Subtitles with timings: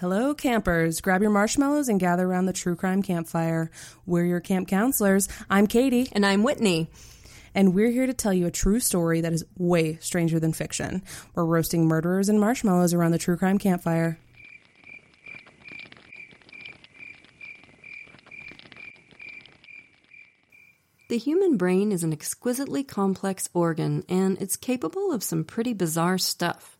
[0.00, 1.00] Hello, campers.
[1.00, 3.68] Grab your marshmallows and gather around the true crime campfire.
[4.06, 5.28] We're your camp counselors.
[5.50, 6.08] I'm Katie.
[6.12, 6.88] And I'm Whitney.
[7.52, 11.02] And we're here to tell you a true story that is way stranger than fiction.
[11.34, 14.20] We're roasting murderers and marshmallows around the true crime campfire.
[21.08, 26.18] The human brain is an exquisitely complex organ, and it's capable of some pretty bizarre
[26.18, 26.77] stuff.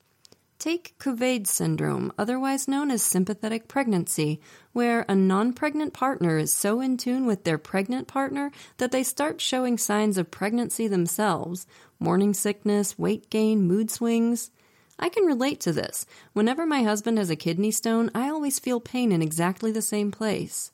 [0.58, 4.40] Take Couvade syndrome, otherwise known as sympathetic pregnancy,
[4.72, 9.04] where a non pregnant partner is so in tune with their pregnant partner that they
[9.04, 11.64] start showing signs of pregnancy themselves
[12.00, 14.50] morning sickness, weight gain, mood swings.
[14.98, 16.06] I can relate to this.
[16.32, 20.10] Whenever my husband has a kidney stone, I always feel pain in exactly the same
[20.10, 20.72] place.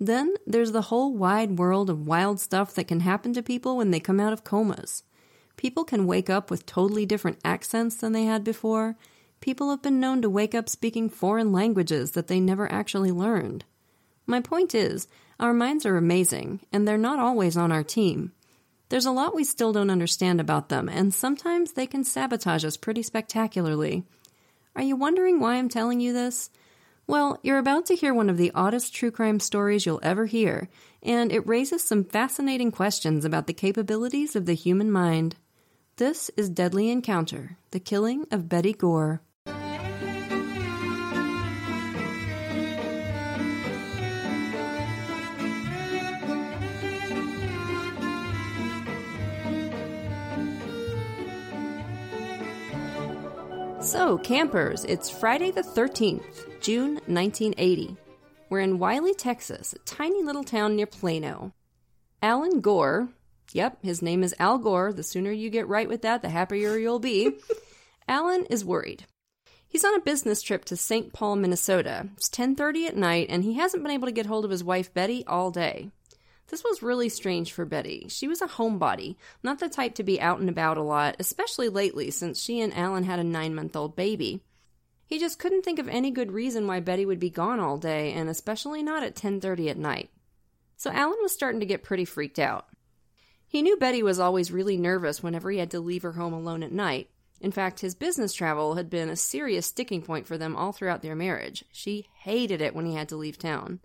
[0.00, 3.92] Then there's the whole wide world of wild stuff that can happen to people when
[3.92, 5.04] they come out of comas.
[5.56, 8.96] People can wake up with totally different accents than they had before.
[9.40, 13.64] People have been known to wake up speaking foreign languages that they never actually learned.
[14.26, 18.32] My point is, our minds are amazing, and they're not always on our team.
[18.90, 22.76] There's a lot we still don't understand about them, and sometimes they can sabotage us
[22.76, 24.04] pretty spectacularly.
[24.76, 26.50] Are you wondering why I'm telling you this?
[27.06, 30.68] Well, you're about to hear one of the oddest true crime stories you'll ever hear,
[31.02, 35.36] and it raises some fascinating questions about the capabilities of the human mind.
[35.96, 39.22] This is Deadly Encounter The Killing of Betty Gore.
[53.90, 57.96] So, campers, it's Friday the 13th, June 1980.
[58.48, 61.52] We're in Wylie, Texas, a tiny little town near Plano.
[62.22, 63.08] Alan Gore,
[63.50, 64.92] yep, his name is Al Gore.
[64.92, 67.32] The sooner you get right with that, the happier you'll be.
[68.08, 69.06] Alan is worried.
[69.66, 71.12] He's on a business trip to St.
[71.12, 72.10] Paul, Minnesota.
[72.16, 74.94] It's 10:30 at night and he hasn't been able to get hold of his wife
[74.94, 75.90] Betty all day.
[76.50, 78.06] This was really strange for Betty.
[78.08, 81.68] She was a homebody, not the type to be out and about a lot, especially
[81.68, 84.42] lately since she and Alan had a nine month old baby.
[85.06, 88.12] He just couldn't think of any good reason why Betty would be gone all day,
[88.12, 90.10] and especially not at 10:30 at night.
[90.76, 92.66] So Alan was starting to get pretty freaked out.
[93.46, 96.64] He knew Betty was always really nervous whenever he had to leave her home alone
[96.64, 97.10] at night.
[97.40, 101.02] In fact, his business travel had been a serious sticking point for them all throughout
[101.02, 101.64] their marriage.
[101.70, 103.80] She hated it when he had to leave town.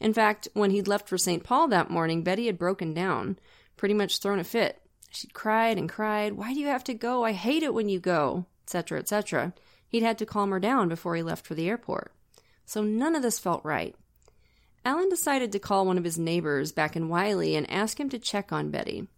[0.00, 1.42] In fact, when he'd left for St.
[1.42, 3.38] Paul that morning, Betty had broken down,
[3.76, 4.80] pretty much thrown a fit.
[5.10, 7.24] She'd cried and cried, Why do you have to go?
[7.24, 9.54] I hate it when you go, etc., etc.
[9.88, 12.12] He'd had to calm her down before he left for the airport.
[12.66, 13.96] So none of this felt right.
[14.84, 18.18] Alan decided to call one of his neighbors back in Wylie and ask him to
[18.18, 19.08] check on Betty.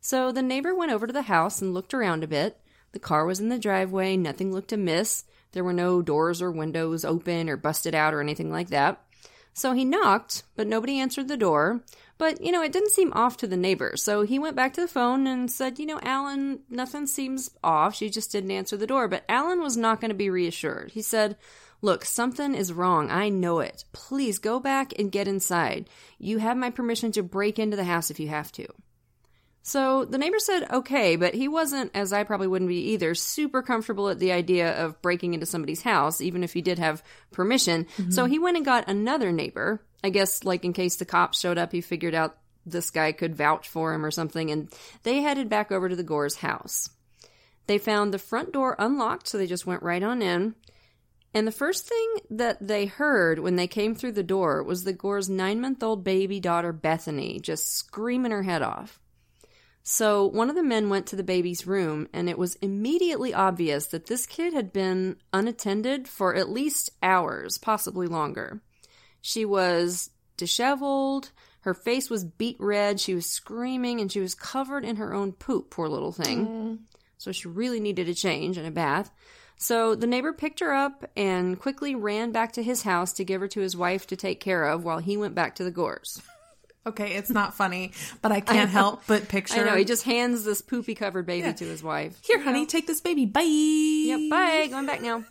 [0.00, 2.60] So the neighbor went over to the house and looked around a bit.
[2.92, 5.24] The car was in the driveway, nothing looked amiss.
[5.52, 9.03] There were no doors or windows open or busted out or anything like that.
[9.54, 11.80] So he knocked, but nobody answered the door.
[12.18, 13.96] But, you know, it didn't seem off to the neighbor.
[13.96, 17.94] So he went back to the phone and said, you know, Alan, nothing seems off.
[17.94, 19.08] She just didn't answer the door.
[19.08, 20.90] But Alan was not going to be reassured.
[20.92, 21.36] He said,
[21.82, 23.10] Look, something is wrong.
[23.10, 23.84] I know it.
[23.92, 25.90] Please go back and get inside.
[26.18, 28.66] You have my permission to break into the house if you have to.
[29.66, 33.62] So the neighbor said okay, but he wasn't, as I probably wouldn't be either, super
[33.62, 37.02] comfortable at the idea of breaking into somebody's house, even if he did have
[37.32, 37.86] permission.
[37.96, 38.10] Mm-hmm.
[38.10, 39.82] So he went and got another neighbor.
[40.04, 43.36] I guess, like, in case the cops showed up, he figured out this guy could
[43.36, 44.68] vouch for him or something, and
[45.02, 46.90] they headed back over to the Gore's house.
[47.66, 50.56] They found the front door unlocked, so they just went right on in.
[51.32, 54.92] And the first thing that they heard when they came through the door was the
[54.92, 59.00] Gore's nine month old baby daughter, Bethany, just screaming her head off.
[59.86, 63.86] So one of the men went to the baby's room, and it was immediately obvious
[63.88, 68.62] that this kid had been unattended for at least hours, possibly longer.
[69.20, 70.08] She was
[70.38, 75.12] disheveled, her face was beet red, she was screaming, and she was covered in her
[75.12, 76.46] own poop, poor little thing.
[76.46, 76.78] Mm.
[77.18, 79.10] So she really needed a change and a bath.
[79.56, 83.42] So the neighbor picked her up and quickly ran back to his house to give
[83.42, 86.22] her to his wife to take care of while he went back to the Gores.
[86.86, 89.60] Okay, it's not funny, but I can't help but picture.
[89.60, 91.52] I know, he just hands this poopy covered baby Yeah.
[91.54, 92.18] to his wife.
[92.22, 93.24] Here, honey, take this baby.
[93.26, 93.40] Bye.
[93.42, 94.66] Yep, bye.
[94.70, 95.24] Going back now.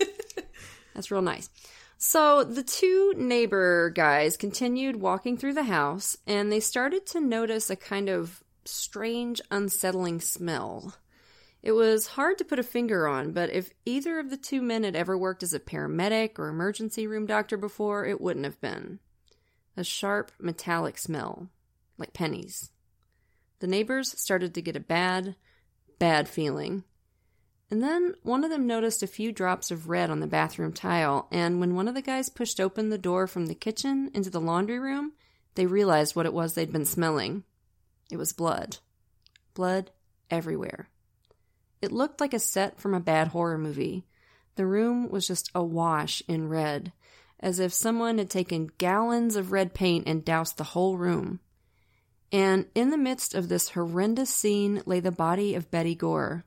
[0.96, 1.50] That's real nice.
[1.98, 7.70] So the two neighbor guys continued walking through the house and they started to notice
[7.70, 10.96] a kind of strange, unsettling smell.
[11.62, 14.84] It was hard to put a finger on, but if either of the two men
[14.84, 19.00] had ever worked as a paramedic or emergency room doctor before, it wouldn't have been.
[19.76, 21.50] A sharp, metallic smell,
[21.98, 22.72] like pennies.
[23.60, 25.36] The neighbors started to get a bad,
[26.00, 26.84] bad feeling.
[27.72, 31.28] And then one of them noticed a few drops of red on the bathroom tile,
[31.32, 34.42] and when one of the guys pushed open the door from the kitchen into the
[34.42, 35.14] laundry room,
[35.56, 37.44] they realized what it was they'd been smelling.
[38.12, 38.78] It was blood.
[39.54, 39.92] Blood
[40.30, 40.90] everywhere.
[41.82, 44.06] It looked like a set from a bad horror movie.
[44.56, 46.92] The room was just awash in red,
[47.44, 51.42] as if someone had taken gallons of red paint and doused the whole room.
[52.32, 56.46] And in the midst of this horrendous scene lay the body of Betty Gore.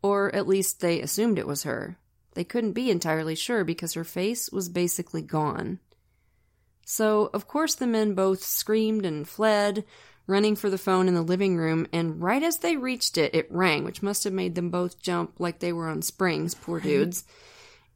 [0.00, 1.98] Or at least they assumed it was her.
[2.34, 5.80] They couldn't be entirely sure because her face was basically gone.
[6.86, 9.84] So, of course, the men both screamed and fled,
[10.28, 13.50] running for the phone in the living room, and right as they reached it, it
[13.50, 17.24] rang, which must have made them both jump like they were on springs, poor dudes.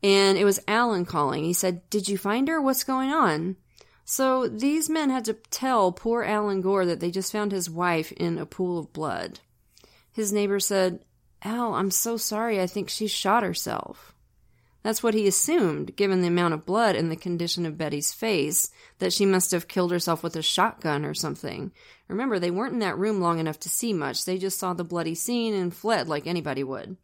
[0.06, 1.42] And it was Alan calling.
[1.42, 2.62] He said, Did you find her?
[2.62, 3.56] What's going on?
[4.04, 8.12] So these men had to tell poor Alan Gore that they just found his wife
[8.12, 9.40] in a pool of blood.
[10.12, 11.00] His neighbor said,
[11.42, 12.60] Al, I'm so sorry.
[12.60, 14.14] I think she shot herself.
[14.84, 18.70] That's what he assumed, given the amount of blood and the condition of Betty's face,
[19.00, 21.72] that she must have killed herself with a shotgun or something.
[22.06, 24.24] Remember, they weren't in that room long enough to see much.
[24.24, 26.96] They just saw the bloody scene and fled like anybody would.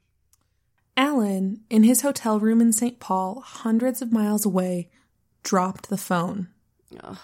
[0.96, 3.00] Alan, in his hotel room in St.
[3.00, 4.90] Paul, hundreds of miles away,
[5.42, 6.48] dropped the phone.
[7.02, 7.18] Ugh.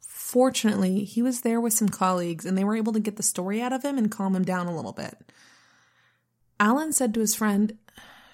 [0.00, 3.60] Fortunately, he was there with some colleagues and they were able to get the story
[3.60, 5.18] out of him and calm him down a little bit.
[6.58, 7.76] Alan said to his friend,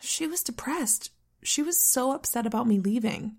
[0.00, 1.10] She was depressed.
[1.42, 3.36] She was so upset about me leaving.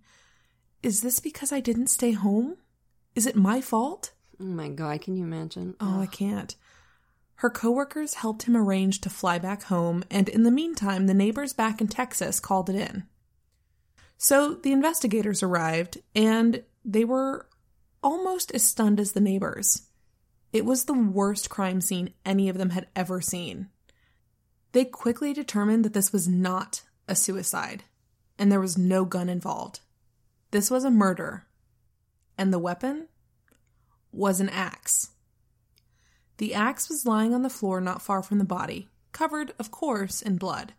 [0.84, 2.58] Is this because I didn't stay home?
[3.16, 4.12] Is it my fault?
[4.42, 5.76] Oh my god, can you imagine?
[5.80, 6.56] Oh, I can't.
[7.40, 11.54] Her coworkers helped him arrange to fly back home, and in the meantime, the neighbors
[11.54, 13.04] back in Texas called it in.
[14.18, 17.48] So the investigators arrived, and they were
[18.04, 19.84] almost as stunned as the neighbors.
[20.52, 23.70] It was the worst crime scene any of them had ever seen.
[24.74, 27.86] They quickly determined that this was not a suicide,
[28.38, 29.80] and there was no gun involved.
[30.52, 31.46] This was a murder,
[32.38, 33.08] and the weapon
[34.12, 35.12] was an axe.
[36.40, 40.22] The axe was lying on the floor not far from the body, covered, of course,
[40.22, 40.74] in blood.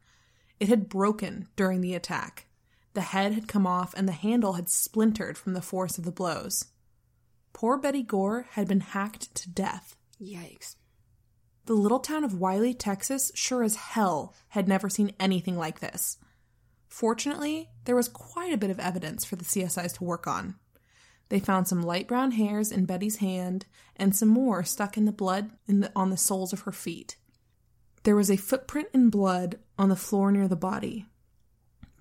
[0.58, 2.46] It had broken during the attack.
[2.94, 6.10] The head had come off and the handle had splintered from the force of the
[6.10, 6.64] blows.
[7.52, 9.96] Poor Betty Gore had been hacked to death.
[10.18, 10.76] Yikes.
[11.66, 16.16] The little town of Wylie, Texas, sure as hell had never seen anything like this.
[16.88, 20.54] Fortunately, there was quite a bit of evidence for the CSIs to work on.
[21.30, 23.64] They found some light brown hairs in Betty's hand
[23.96, 27.16] and some more stuck in the blood in the, on the soles of her feet.
[28.02, 31.06] There was a footprint in blood on the floor near the body.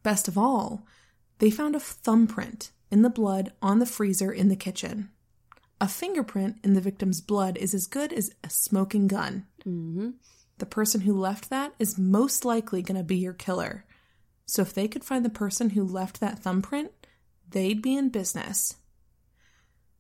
[0.02, 0.86] Best of all,
[1.38, 5.10] they found a thumbprint in the blood on the freezer in the kitchen.
[5.80, 9.46] A fingerprint in the victim's blood is as good as a smoking gun.
[9.62, 10.10] Mm-hmm.
[10.58, 13.86] The person who left that is most likely going to be your killer.
[14.46, 16.92] So if they could find the person who left that thumbprint,
[17.48, 18.76] they'd be in business.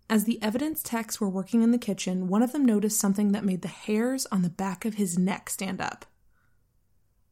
[0.10, 3.46] As the evidence techs were working in the kitchen, one of them noticed something that
[3.46, 6.06] made the hairs on the back of his neck stand up.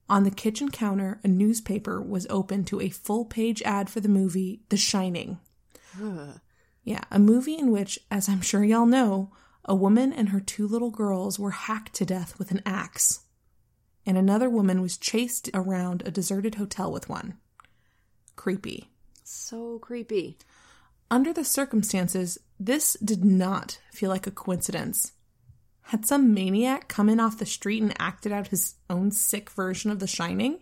[0.07, 4.07] On the kitchen counter, a newspaper was open to a full page ad for the
[4.07, 5.39] movie The Shining.
[6.83, 9.31] Yeah, a movie in which, as I'm sure y'all know,
[9.65, 13.21] a woman and her two little girls were hacked to death with an axe.
[14.05, 17.37] And another woman was chased around a deserted hotel with one.
[18.37, 18.91] Creepy.
[19.23, 20.37] So creepy.
[21.09, 25.13] Under the circumstances, this did not feel like a coincidence.
[25.83, 29.89] Had some maniac come in off the street and acted out his own sick version
[29.89, 30.59] of The Shining?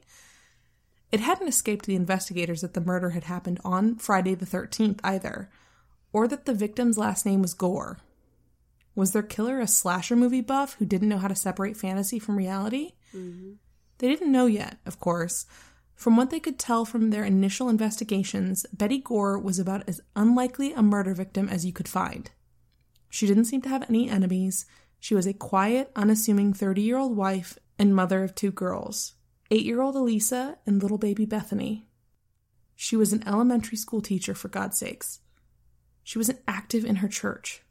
[1.12, 5.50] It hadn't escaped the investigators that the murder had happened on Friday the 13th either,
[6.14, 7.98] or that the victim's last name was Gore.
[8.94, 12.38] Was their killer a slasher movie buff who didn't know how to separate fantasy from
[12.38, 12.94] reality?
[13.16, 13.54] Mm-hmm.
[13.98, 15.46] They didn't know yet, of course.
[15.96, 20.74] From what they could tell from their initial investigations, Betty Gore was about as unlikely
[20.74, 22.30] a murder victim as you could find.
[23.10, 24.66] She didn't seem to have any enemies.
[25.00, 29.14] She was a quiet, unassuming 30 year old wife and mother of two girls
[29.52, 31.88] eight year old Elisa and little baby Bethany.
[32.76, 35.22] She was an elementary school teacher, for God's sakes.
[36.04, 37.62] She was active in her church.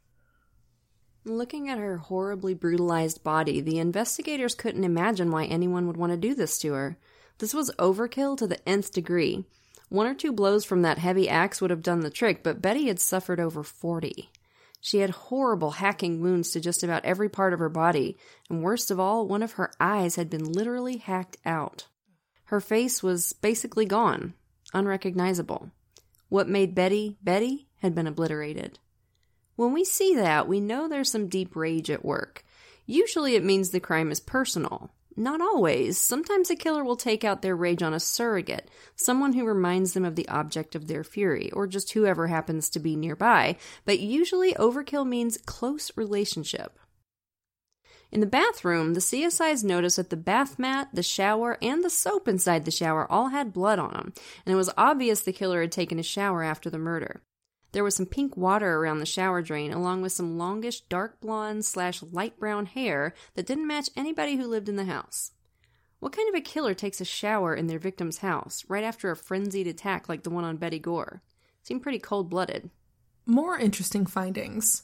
[1.25, 6.17] Looking at her horribly brutalized body, the investigators couldn't imagine why anyone would want to
[6.17, 6.97] do this to her.
[7.39, 9.45] This was overkill to the nth degree.
[9.89, 12.87] One or two blows from that heavy axe would have done the trick, but Betty
[12.87, 14.31] had suffered over 40.
[14.81, 18.17] She had horrible hacking wounds to just about every part of her body,
[18.49, 21.87] and worst of all, one of her eyes had been literally hacked out.
[22.45, 24.35] Her face was basically gone,
[24.73, 25.71] unrecognizable.
[26.29, 28.79] What made Betty Betty had been obliterated.
[29.55, 32.43] When we see that, we know there's some deep rage at work.
[32.85, 34.91] Usually it means the crime is personal.
[35.17, 35.97] Not always.
[35.97, 40.03] Sometimes a killer will take out their rage on a surrogate, someone who reminds them
[40.03, 43.55] of the object of their fury, or just whoever happens to be nearby,
[43.85, 46.77] but usually overkill means close relationship.
[48.11, 52.27] In the bathroom, the CSIs noticed that the bath mat, the shower, and the soap
[52.27, 54.13] inside the shower all had blood on them,
[54.45, 57.21] and it was obvious the killer had taken a shower after the murder.
[57.75, 61.65] There was some pink water around the shower drain, along with some longish dark blonde
[61.65, 65.31] slash light brown hair that didn't match anybody who lived in the house.
[65.99, 69.15] What kind of a killer takes a shower in their victim's house right after a
[69.17, 71.21] frenzied attack like the one on Betty Gore?
[71.63, 72.69] Seemed pretty cold blooded.
[73.25, 74.83] More interesting findings.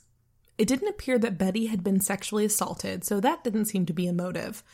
[0.57, 4.07] It didn't appear that Betty had been sexually assaulted, so that didn't seem to be
[4.07, 4.65] a motive.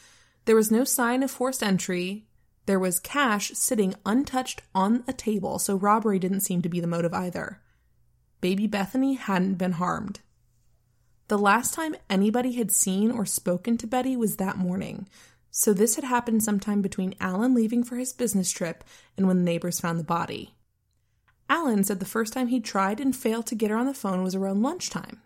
[0.45, 2.25] There was no sign of forced entry.
[2.65, 6.88] There was cash sitting untouched on a table, so robbery didn't seem to be the
[6.88, 7.62] motive either
[8.41, 10.20] baby Bethany hadn't been harmed.
[11.27, 15.08] The last time anybody had seen or spoken to Betty was that morning,
[15.51, 18.84] so this had happened sometime between Alan leaving for his business trip
[19.17, 20.53] and when the neighbors found the body.
[21.50, 24.24] Alan said the first time he tried and failed to get her on the phone
[24.24, 25.22] was around lunchtime.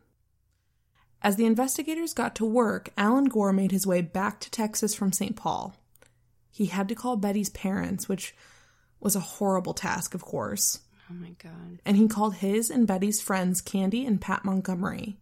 [1.22, 5.12] As the investigators got to work, Alan Gore made his way back to Texas from
[5.12, 5.36] St.
[5.36, 5.76] Paul.
[6.52, 8.36] He had to call Betty's parents, which
[9.00, 10.80] was a horrible task, of course.
[11.12, 11.82] Oh my God.
[11.86, 15.18] And he called his and Betty's friends Candy and Pat Montgomery.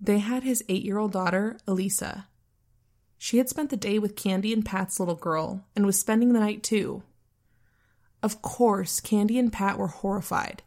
[0.00, 2.28] They had his eight year old daughter, Elisa.
[3.18, 6.40] She had spent the day with Candy and Pat's little girl and was spending the
[6.40, 7.02] night too.
[8.22, 10.62] Of course, Candy and Pat were horrified,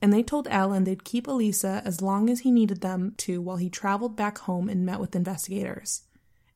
[0.00, 3.56] and they told Alan they'd keep Elisa as long as he needed them to while
[3.56, 6.02] he traveled back home and met with investigators.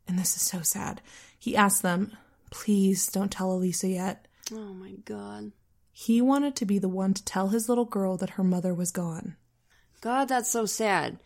[0.07, 1.03] And this is so sad.
[1.39, 2.13] He asked them,
[2.51, 4.27] Please don't tell Elisa yet.
[4.53, 5.53] Oh my God.
[6.01, 8.93] He wanted to be the one to tell his little girl that her mother was
[8.93, 9.35] gone.
[10.01, 11.19] God, that's so sad.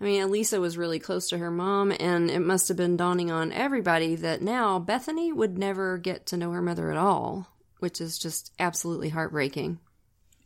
[0.00, 3.30] I mean, Elisa was really close to her mom, and it must have been dawning
[3.30, 8.00] on everybody that now Bethany would never get to know her mother at all, which
[8.00, 9.78] is just absolutely heartbreaking.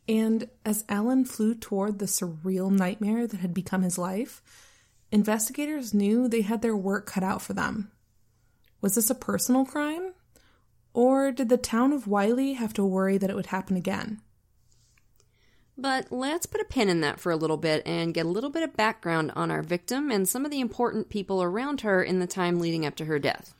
[0.09, 4.41] And as Alan flew toward the surreal nightmare that had become his life,
[5.09, 7.93] investigators knew they had their work cut out for them.
[8.81, 10.15] Was this a personal crime?
[10.93, 14.21] Or did the town of Wylie have to worry that it would happen again?
[15.77, 18.49] But let's put a pin in that for a little bit and get a little
[18.49, 22.19] bit of background on our victim and some of the important people around her in
[22.19, 23.53] the time leading up to her death.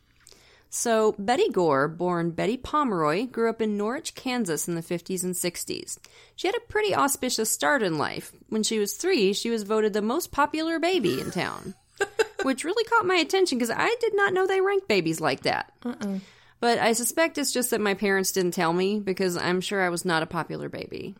[0.69, 5.33] So, Betty Gore, born Betty Pomeroy, grew up in Norwich, Kansas in the 50s and
[5.33, 5.98] 60s.
[6.36, 8.33] She had a pretty auspicious start in life.
[8.50, 11.74] When she was three, she was voted the most popular baby in town,
[12.43, 15.71] which really caught my attention because I did not know they ranked babies like that.
[15.83, 16.19] Uh-uh.
[16.59, 19.89] But I suspect it's just that my parents didn't tell me because I'm sure I
[19.89, 21.15] was not a popular baby.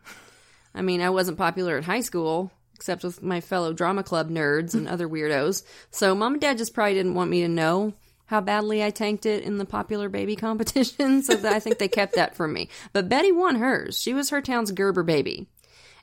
[0.74, 4.74] I mean, I wasn't popular at high school, except with my fellow drama club nerds
[4.74, 5.64] and other weirdos.
[5.90, 7.94] So mom and dad just probably didn't want me to know
[8.26, 11.88] how badly I tanked it in the popular baby competition, so that I think they
[11.88, 12.68] kept that from me.
[12.92, 14.00] But Betty won hers.
[14.00, 15.48] She was her town's Gerber baby.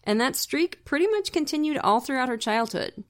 [0.03, 3.03] And that streak pretty much continued all throughout her childhood.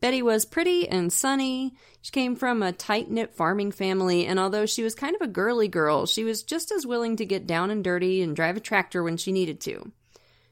[0.00, 1.74] Betty was pretty and sunny.
[2.02, 5.26] She came from a tight knit farming family, and although she was kind of a
[5.26, 8.60] girly girl, she was just as willing to get down and dirty and drive a
[8.60, 9.90] tractor when she needed to.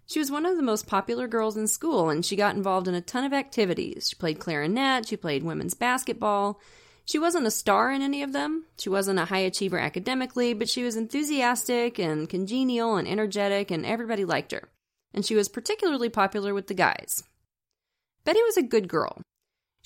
[0.07, 2.95] She was one of the most popular girls in school, and she got involved in
[2.95, 4.09] a ton of activities.
[4.09, 6.61] She played clarinet, she played women's basketball.
[7.05, 8.65] She wasn't a star in any of them.
[8.79, 13.87] She wasn't a high achiever academically, but she was enthusiastic and congenial and energetic, and
[13.87, 14.69] everybody liked her.
[15.15, 17.23] And she was particularly popular with the guys.
[18.25, 19.23] Betty was a good girl.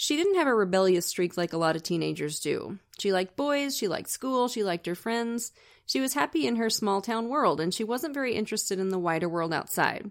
[0.02, 2.78] She didn't have a rebellious streak like a lot of teenagers do.
[2.98, 5.52] She liked boys, she liked school, she liked her friends.
[5.84, 8.98] She was happy in her small town world, and she wasn't very interested in the
[8.98, 10.10] wider world outside.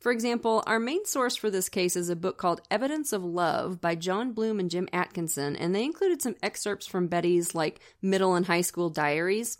[0.00, 3.80] For example, our main source for this case is a book called Evidence of Love
[3.80, 8.34] by John Bloom and Jim Atkinson, and they included some excerpts from Betty's like middle
[8.34, 9.56] and high school diaries.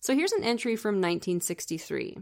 [0.00, 2.16] So here's an entry from 1963.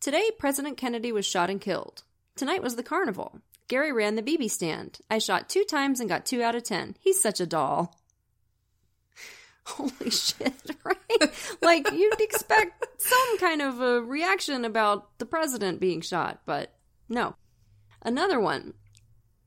[0.00, 2.02] Today, President Kennedy was shot and killed.
[2.34, 3.42] Tonight was the carnival.
[3.68, 4.98] Gary ran the BB stand.
[5.10, 6.96] I shot two times and got two out of ten.
[7.00, 7.98] He's such a doll.
[9.66, 10.54] Holy shit,
[10.84, 11.32] right?
[11.62, 16.74] like, you'd expect some kind of a reaction about the president being shot, but
[17.08, 17.36] no.
[18.02, 18.74] Another one.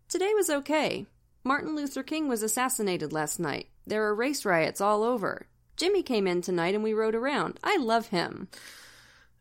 [0.08, 1.06] Today was okay.
[1.44, 3.68] Martin Luther King was assassinated last night.
[3.86, 5.48] There are race riots all over.
[5.78, 7.60] Jimmy came in tonight and we rode around.
[7.64, 8.48] I love him.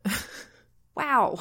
[0.95, 1.39] wow.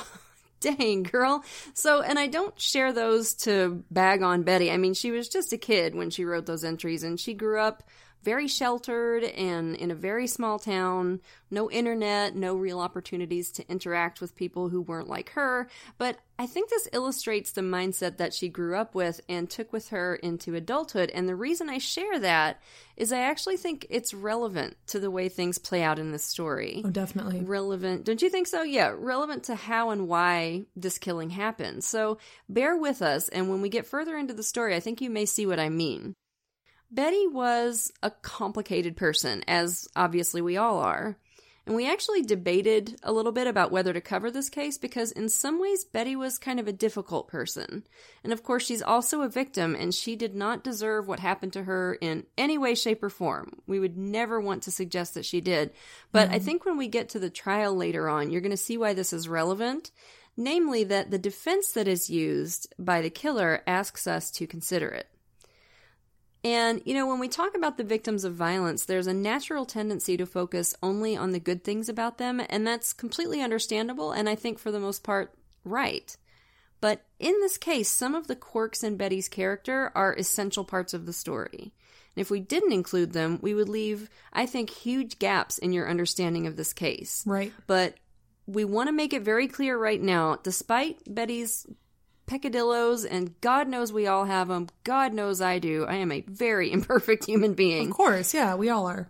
[0.65, 1.45] Dang, girl.
[1.75, 4.71] So, and I don't share those to bag on Betty.
[4.71, 7.61] I mean, she was just a kid when she wrote those entries and she grew
[7.61, 7.83] up
[8.25, 14.21] very sheltered and in a very small town, no internet, no real opportunities to interact
[14.21, 15.69] with people who weren't like her.
[15.99, 19.91] But I think this illustrates the mindset that she grew up with and took with
[19.91, 21.11] her into adulthood.
[21.11, 22.61] And the reason I share that
[22.97, 26.83] is I actually think it's relevant to the way things play out in this story.
[26.85, 27.43] Oh, definitely.
[27.43, 28.05] Relevant.
[28.05, 28.63] Don't you think so?
[28.63, 31.85] Yeah, relevant to how and why this killing happened.
[31.85, 33.29] So bear with us.
[33.29, 35.69] And when we get further into the story, I think you may see what I
[35.69, 36.15] mean.
[36.95, 41.17] Betty was a complicated person, as obviously we all are.
[41.67, 45.31] And we actually debated a little bit about whether to cover this case because, in
[45.31, 47.85] some ways, Betty was kind of a difficult person.
[48.23, 51.65] And of course, she's also a victim, and she did not deserve what happened to
[51.65, 53.63] her in any way, shape, or form.
[53.67, 55.73] We would never want to suggest that she did.
[56.13, 56.35] But mm-hmm.
[56.35, 58.93] I think when we get to the trial later on, you're going to see why
[58.93, 59.91] this is relevant.
[60.37, 65.09] Namely, that the defense that is used by the killer asks us to consider it.
[66.45, 70.19] And, you know, when we talk about the victims of violence, there's a natural tendency
[70.19, 74.35] to focus only on the good things about them, and that's completely understandable, and I
[74.35, 75.35] think for the most part,
[75.65, 76.15] right.
[76.83, 81.07] But in this case, some of the quirks in Betty's character are essential parts of
[81.07, 81.73] the story.
[82.15, 85.89] And if we didn't include them, we would leave, I think, huge gaps in your
[85.89, 87.25] understanding of this case.
[87.25, 87.55] Right.
[87.67, 87.95] But
[88.47, 91.67] we want to make it very clear right now despite Betty's
[92.27, 94.69] peccadillos, and God knows we all have them.
[94.83, 95.85] God knows I do.
[95.85, 97.91] I am a very imperfect human being.
[97.91, 99.09] Of course, yeah, we all are.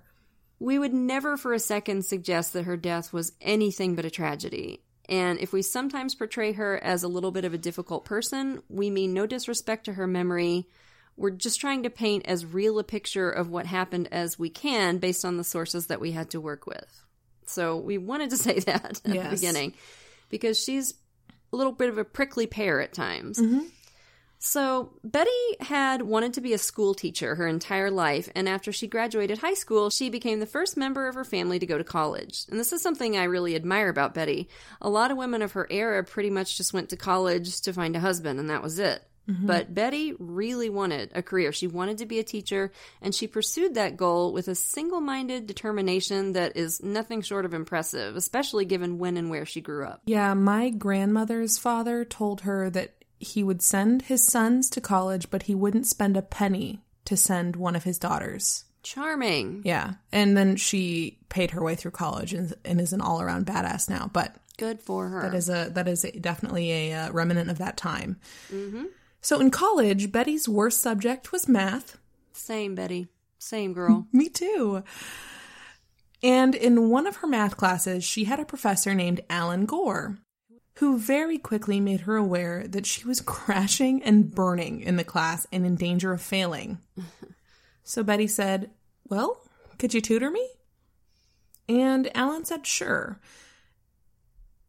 [0.58, 4.82] We would never for a second suggest that her death was anything but a tragedy.
[5.08, 8.88] And if we sometimes portray her as a little bit of a difficult person, we
[8.88, 10.66] mean no disrespect to her memory.
[11.16, 14.98] We're just trying to paint as real a picture of what happened as we can
[14.98, 17.04] based on the sources that we had to work with.
[17.46, 19.24] So we wanted to say that at yes.
[19.24, 19.74] the beginning
[20.30, 20.94] because she's
[21.54, 23.38] a little bit of a prickly pear at times.
[23.38, 23.60] Mm-hmm.
[24.40, 28.86] So, Betty had wanted to be a school teacher her entire life, and after she
[28.86, 32.44] graduated high school, she became the first member of her family to go to college.
[32.50, 34.50] And this is something I really admire about Betty.
[34.82, 37.96] A lot of women of her era pretty much just went to college to find
[37.96, 39.02] a husband, and that was it.
[39.28, 39.46] Mm-hmm.
[39.46, 41.52] But Betty really wanted a career.
[41.52, 45.46] She wanted to be a teacher, and she pursued that goal with a single minded
[45.46, 50.02] determination that is nothing short of impressive, especially given when and where she grew up.
[50.04, 55.44] Yeah, my grandmother's father told her that he would send his sons to college, but
[55.44, 58.64] he wouldn't spend a penny to send one of his daughters.
[58.82, 59.62] Charming.
[59.64, 59.94] Yeah.
[60.12, 63.88] And then she paid her way through college and, and is an all around badass
[63.88, 64.10] now.
[64.12, 65.22] But good for her.
[65.22, 68.20] That is a that is a, definitely a uh, remnant of that time.
[68.52, 68.84] Mm-hmm.
[69.24, 71.96] So in college, Betty's worst subject was math.
[72.34, 73.08] Same, Betty.
[73.38, 74.06] Same girl.
[74.12, 74.84] Me too.
[76.22, 80.18] And in one of her math classes, she had a professor named Alan Gore,
[80.74, 85.46] who very quickly made her aware that she was crashing and burning in the class
[85.50, 86.80] and in danger of failing.
[87.82, 88.72] so Betty said,
[89.08, 89.40] Well,
[89.78, 90.46] could you tutor me?
[91.66, 93.18] And Alan said, Sure.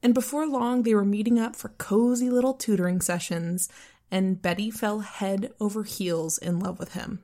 [0.01, 3.67] And before long, they were meeting up for cozy little tutoring sessions
[4.15, 7.19] and Betty fell head over heels in love with him.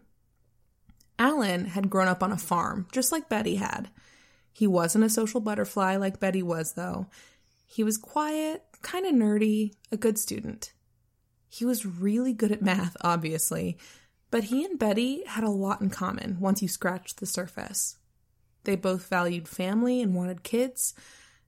[1.17, 3.89] Alan had grown up on a farm, just like Betty had.
[4.51, 7.08] He wasn't a social butterfly like Betty was, though.
[7.65, 10.73] He was quiet, kind of nerdy, a good student.
[11.47, 13.77] He was really good at math, obviously,
[14.30, 17.99] but he and Betty had a lot in common once you scratched the surface.
[18.65, 20.93] They both valued family and wanted kids.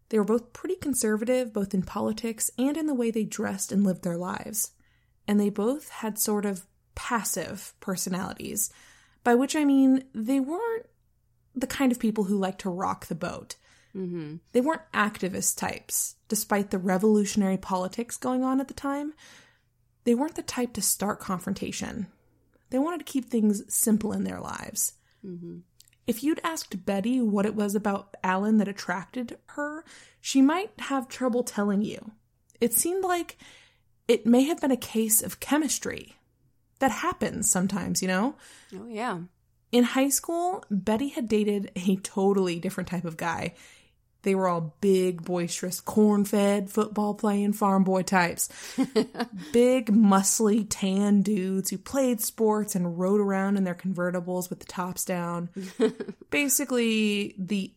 [0.08, 3.84] They were both pretty conservative, both in politics and in the way they dressed and
[3.84, 4.72] lived their lives
[5.28, 8.72] and they both had sort of passive personalities,
[9.24, 10.86] by which I mean they weren't
[11.56, 13.56] the kind of people who like to rock the boat.
[13.96, 14.38] Mm-hmm.
[14.54, 19.14] They weren't activist types, despite the revolutionary politics going on at the time.
[20.04, 22.08] They weren't the type to start confrontation.
[22.72, 24.94] They wanted to keep things simple in their lives.
[25.26, 25.60] Mm-hmm.
[26.06, 29.86] If you'd asked Betty what it was about Alan that attracted her,
[30.20, 32.12] she might have trouble telling you.
[32.60, 33.38] It seemed like
[34.08, 36.16] it may have been a case of chemistry.
[36.80, 38.36] That happens sometimes, you know?
[38.76, 39.20] Oh, yeah.
[39.72, 43.54] In high school, Betty had dated a totally different type of guy.
[44.24, 48.50] They were all big, boisterous, corn fed, football playing farm boy types.
[49.54, 54.66] big, muscly, tan dudes who played sports and rode around in their convertibles with the
[54.66, 55.50] tops down.
[56.30, 57.74] Basically, the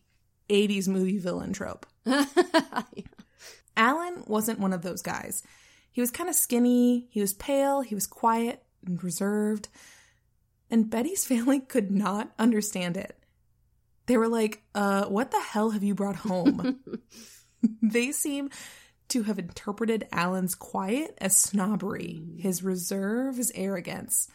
[0.48, 1.84] 80s movie villain trope.
[3.76, 5.42] Alan wasn't one of those guys.
[5.96, 9.70] He was kind of skinny, he was pale, he was quiet and reserved.
[10.70, 13.18] And Betty's family could not understand it.
[14.04, 16.80] They were like, uh, what the hell have you brought home?
[17.82, 18.50] they seem
[19.08, 24.28] to have interpreted Alan's quiet as snobbery, his reserve as arrogance.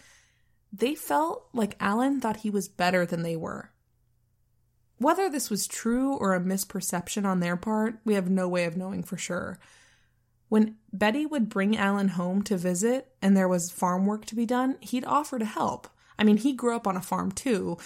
[0.74, 3.70] They felt like Alan thought he was better than they were.
[4.98, 8.78] Whether this was true or a misperception on their part, we have no way of
[8.78, 9.60] knowing for sure.
[10.52, 14.46] When Betty would bring Alan home to visit and there was farm work to be
[14.46, 15.88] done, he'd offer to help.
[16.20, 17.78] I mean, he grew up on a farm too,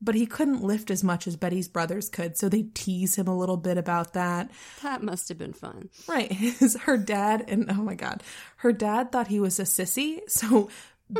[0.00, 3.36] but he couldn't lift as much as Betty's brothers could, so they tease him a
[3.36, 4.50] little bit about that.
[4.82, 5.90] That must have been fun.
[6.08, 6.32] Right.
[6.84, 8.22] her dad, and oh my God,
[8.56, 10.70] her dad thought he was a sissy, so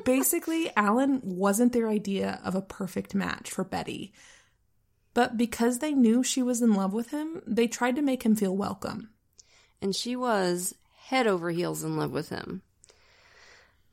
[0.05, 4.15] basically, Alan wasn't their idea of a perfect match for Betty.
[5.13, 8.35] But because they knew she was in love with him, they tried to make him
[8.35, 9.11] feel welcome.
[9.83, 10.75] And she was
[11.15, 12.63] head over heels in love with him.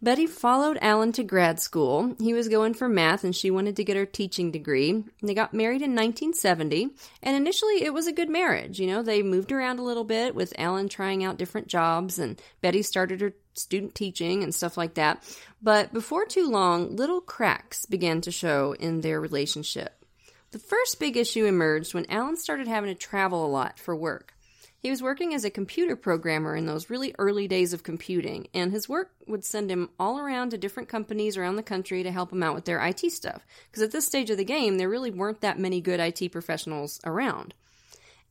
[0.04, 2.16] Betty followed Alan to grad school.
[2.20, 5.04] He was going for math and she wanted to get her teaching degree.
[5.22, 6.90] They got married in 1970,
[7.22, 8.80] and initially it was a good marriage.
[8.80, 12.42] You know, they moved around a little bit with Alan trying out different jobs, and
[12.62, 15.24] Betty started her student teaching and stuff like that.
[15.62, 20.04] But before too long, little cracks began to show in their relationship.
[20.50, 24.34] The first big issue emerged when Alan started having to travel a lot for work.
[24.82, 28.72] He was working as a computer programmer in those really early days of computing, and
[28.72, 32.34] his work would send him all around to different companies around the country to help
[32.34, 33.46] him out with their IT stuff.
[33.68, 37.00] Because at this stage of the game, there really weren't that many good IT professionals
[37.06, 37.54] around.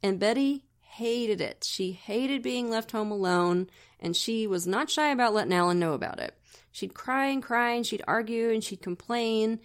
[0.02, 1.62] And Betty hated it.
[1.62, 5.92] She hated being left home alone, and she was not shy about letting Alan know
[5.92, 6.34] about it.
[6.72, 9.60] She'd cry and cry, and she'd argue, and she'd complain.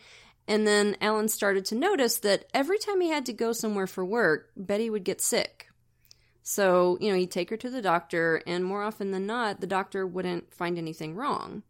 [0.48, 4.06] And then Alan started to notice that every time he had to go somewhere for
[4.06, 5.66] work, Betty would get sick
[6.48, 9.68] so, you know, he'd take her to the doctor, and more often than not, the
[9.68, 11.64] doctor wouldn't find anything wrong.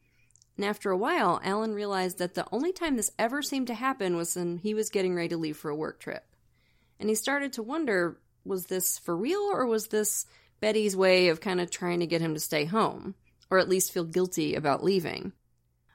[0.58, 4.18] And after a while, Alan realized that the only time this ever seemed to happen
[4.18, 6.26] was when he was getting ready to leave for a work trip.
[7.00, 10.26] And he started to wonder was this for real, or was this
[10.60, 13.16] Betty's way of kind of trying to get him to stay home,
[13.50, 15.32] or at least feel guilty about leaving?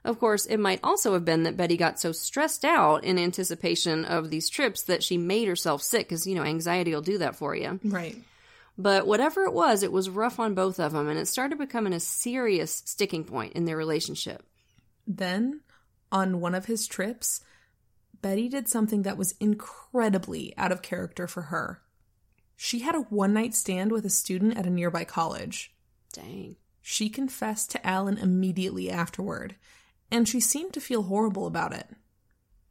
[0.03, 4.05] Of course, it might also have been that Betty got so stressed out in anticipation
[4.05, 7.35] of these trips that she made herself sick, because, you know, anxiety will do that
[7.35, 7.79] for you.
[7.83, 8.17] Right.
[8.81, 11.93] But whatever it was, it was rough on both of them, and it started becoming
[11.93, 14.43] a serious sticking point in their relationship.
[15.05, 15.61] Then,
[16.11, 17.41] on one of his trips,
[18.23, 21.83] Betty did something that was incredibly out of character for her.
[22.55, 25.75] She had a one night stand with a student at a nearby college.
[26.11, 26.55] Dang.
[26.81, 29.57] She confessed to Alan immediately afterward,
[30.09, 31.87] and she seemed to feel horrible about it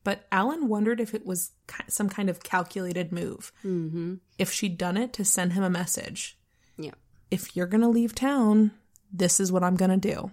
[0.04, 1.52] but Alan wondered if it was
[1.88, 3.52] some kind of calculated move.
[3.64, 4.14] Mm-hmm.
[4.38, 6.38] If she'd done it to send him a message.
[6.78, 6.94] Yeah.
[7.30, 8.72] If you're going to leave town,
[9.12, 10.30] this is what I'm going to do.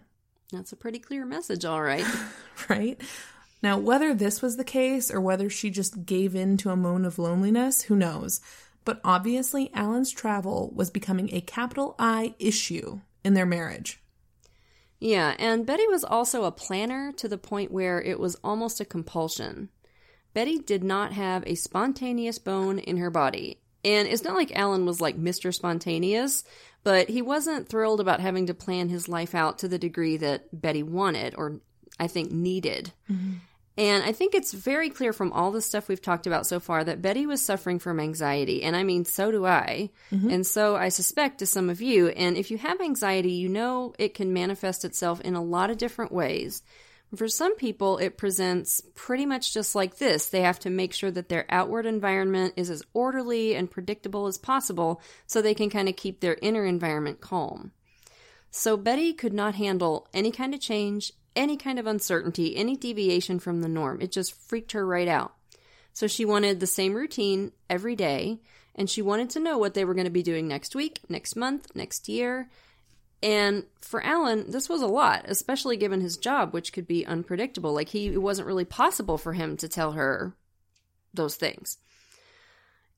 [0.52, 2.06] That's a pretty clear message, all right.
[2.70, 3.02] right?
[3.62, 7.06] Now, whether this was the case or whether she just gave in to a moan
[7.06, 8.40] of loneliness, who knows?
[8.86, 14.02] But obviously, Alan's travel was becoming a capital I issue in their marriage.
[15.00, 18.86] Yeah, and Betty was also a planner to the point where it was almost a
[18.86, 19.70] compulsion.
[20.34, 23.60] Betty did not have a spontaneous bone in her body.
[23.86, 25.54] And it's not like Alan was like Mr.
[25.54, 26.44] Spontaneous,
[26.84, 30.48] but he wasn't thrilled about having to plan his life out to the degree that
[30.52, 31.62] Betty wanted, or
[32.00, 32.92] I think needed.
[33.10, 33.34] Mm-hmm.
[33.78, 36.84] And I think it's very clear from all the stuff we've talked about so far
[36.84, 38.64] that Betty was suffering from anxiety.
[38.64, 39.92] And I mean, so do I.
[40.12, 40.32] Mm-hmm.
[40.32, 42.08] And so I suspect to some of you.
[42.08, 45.78] And if you have anxiety, you know it can manifest itself in a lot of
[45.78, 46.64] different ways.
[47.16, 50.28] For some people, it presents pretty much just like this.
[50.28, 54.38] They have to make sure that their outward environment is as orderly and predictable as
[54.38, 57.72] possible so they can kind of keep their inner environment calm.
[58.52, 63.40] So Betty could not handle any kind of change, any kind of uncertainty, any deviation
[63.40, 64.02] from the norm.
[64.02, 65.34] It just freaked her right out.
[65.94, 68.40] So she wanted the same routine every day,
[68.76, 71.36] and she wanted to know what they were going to be doing next week, next
[71.36, 72.50] month, next year.
[73.24, 77.74] And for Alan, this was a lot, especially given his job, which could be unpredictable.
[77.74, 80.36] Like he, it wasn't really possible for him to tell her
[81.14, 81.78] those things.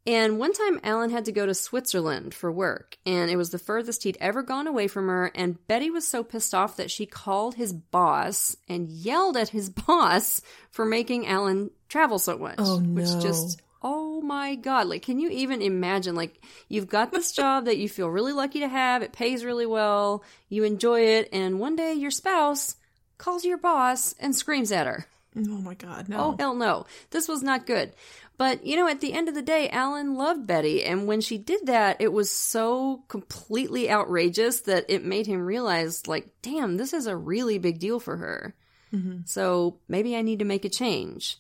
[0.10, 3.60] And one time, Alan had to go to Switzerland for work, and it was the
[3.60, 5.32] furthest he'd ever gone away from her.
[5.36, 9.69] And Betty was so pissed off that she called his boss and yelled at his
[9.88, 10.41] boss
[10.72, 12.56] for making Alan travel so much.
[12.58, 13.00] Oh, no.
[13.00, 14.88] Which just, oh my God.
[14.88, 16.15] Like, can you even imagine?
[16.15, 19.67] Like, you've got this job that you feel really lucky to have, it pays really
[19.67, 22.78] well, you enjoy it, and one day your spouse
[23.19, 25.06] calls your boss and screams at her.
[25.38, 26.19] Oh my God, no.
[26.19, 26.88] Oh, hell no.
[27.12, 27.93] This was not good.
[28.39, 30.86] But, you know, at the end of the day, Alan loved Betty.
[30.86, 36.08] And when she did that, it was so completely outrageous that it made him realize,
[36.08, 38.56] like, damn, this is a really big deal for her.
[38.93, 39.23] Mm-hmm.
[39.25, 41.38] So maybe I need to make a change.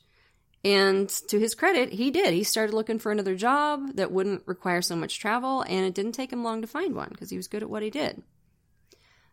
[0.65, 2.33] And to his credit, he did.
[2.33, 6.11] He started looking for another job that wouldn't require so much travel, and it didn't
[6.11, 8.21] take him long to find one because he was good at what he did.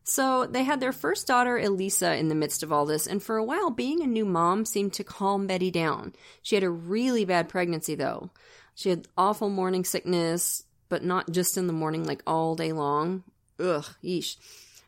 [0.09, 3.37] So they had their first daughter, Elisa, in the midst of all this, and for
[3.37, 6.15] a while, being a new mom seemed to calm Betty down.
[6.43, 8.31] She had a really bad pregnancy, though.
[8.77, 13.25] She had awful morning sickness, but not just in the morning, like all day long.
[13.59, 14.37] Ugh, yeesh.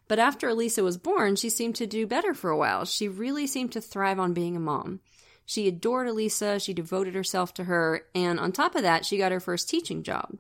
[0.07, 2.85] But after Elisa was born, she seemed to do better for a while.
[2.85, 5.00] She really seemed to thrive on being a mom.
[5.44, 9.33] She adored Elisa, she devoted herself to her, and on top of that, she got
[9.33, 10.38] her first teaching job.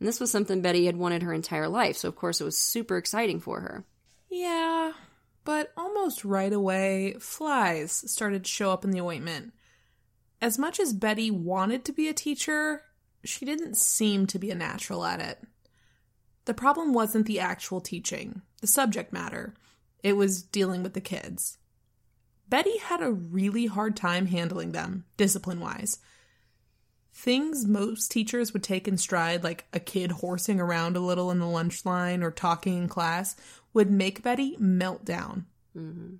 [0.00, 2.56] And this was something Betty had wanted her entire life, so of course it was
[2.56, 3.84] super exciting for her.
[4.36, 4.94] Yeah,
[5.44, 9.52] but almost right away, flies started to show up in the ointment.
[10.42, 12.82] As much as Betty wanted to be a teacher,
[13.22, 15.38] she didn't seem to be a natural at it.
[16.46, 19.54] The problem wasn't the actual teaching, the subject matter.
[20.02, 21.58] It was dealing with the kids.
[22.48, 25.98] Betty had a really hard time handling them, discipline wise.
[27.12, 31.38] Things most teachers would take in stride, like a kid horsing around a little in
[31.38, 33.36] the lunch line or talking in class,
[33.74, 35.46] would make Betty melt down.
[35.76, 36.14] Mm-hmm.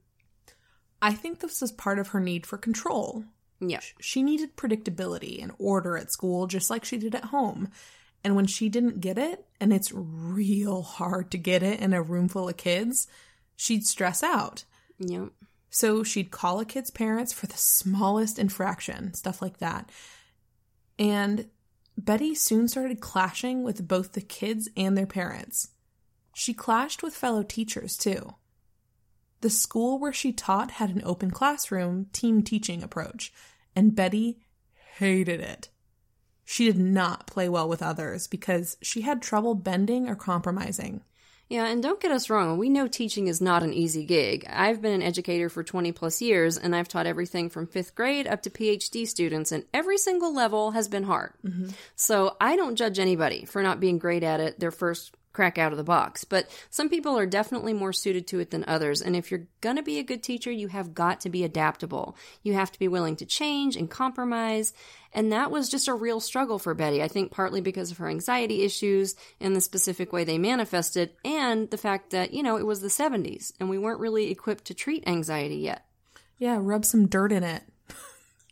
[1.01, 3.25] I think this was part of her need for control.
[3.61, 3.81] Yeah.
[4.01, 7.71] She needed predictability and order at school, just like she did at home.
[8.23, 12.03] And when she didn't get it, and it's real hard to get it in a
[12.03, 13.07] room full of kids,
[13.55, 14.65] she'd stress out.
[14.99, 15.29] Yep.
[15.71, 19.91] So she'd call a kid's parents for the smallest infraction, stuff like that.
[20.99, 21.49] And
[21.99, 25.69] Betty soon started clashing with both the kids and their parents.
[26.35, 28.35] She clashed with fellow teachers, too.
[29.41, 33.33] The school where she taught had an open classroom, team teaching approach,
[33.77, 34.39] and Betty
[34.97, 35.69] hated it.
[36.45, 41.03] She did not play well with others because she had trouble bending or compromising.
[41.49, 44.47] Yeah, and don't get us wrong, we know teaching is not an easy gig.
[44.49, 48.27] I've been an educator for 20 plus years, and I've taught everything from fifth grade
[48.27, 51.35] up to PhD students, and every single level has been hard.
[51.45, 51.69] Mm-hmm.
[51.97, 55.73] So I don't judge anybody for not being great at it their first crack out
[55.73, 56.25] of the box.
[56.25, 59.03] But some people are definitely more suited to it than others.
[59.03, 62.17] And if you're going to be a good teacher, you have got to be adaptable.
[62.43, 64.73] You have to be willing to change and compromise.
[65.13, 67.03] And that was just a real struggle for Betty.
[67.03, 71.71] I think partly because of her anxiety issues and the specific way they manifested, and
[71.71, 74.75] the fact that, you know, it was the 70s and we weren't really equipped to
[74.75, 75.85] treat anxiety yet.
[76.39, 77.63] Yeah, rub some dirt in it.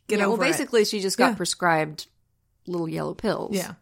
[0.09, 0.88] Get yeah, over well, basically, it.
[0.88, 1.37] she just got Yeah.
[1.37, 2.07] prescribed
[2.66, 3.57] little yellow pills.
[3.57, 3.75] Yeah.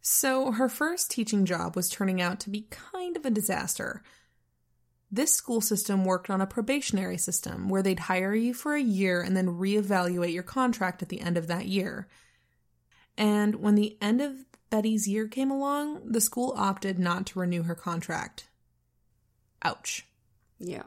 [0.00, 4.02] So her first teaching job was turning out to be kind of a disaster.
[5.10, 9.20] This school system worked on a probationary system where they'd hire you for a year
[9.20, 12.08] and then reevaluate your contract at the end of that year.
[13.18, 14.32] And when the end of
[14.70, 18.48] Betty's year came along, the school opted not to renew her contract.
[19.62, 20.06] Ouch.
[20.58, 20.84] Yeah.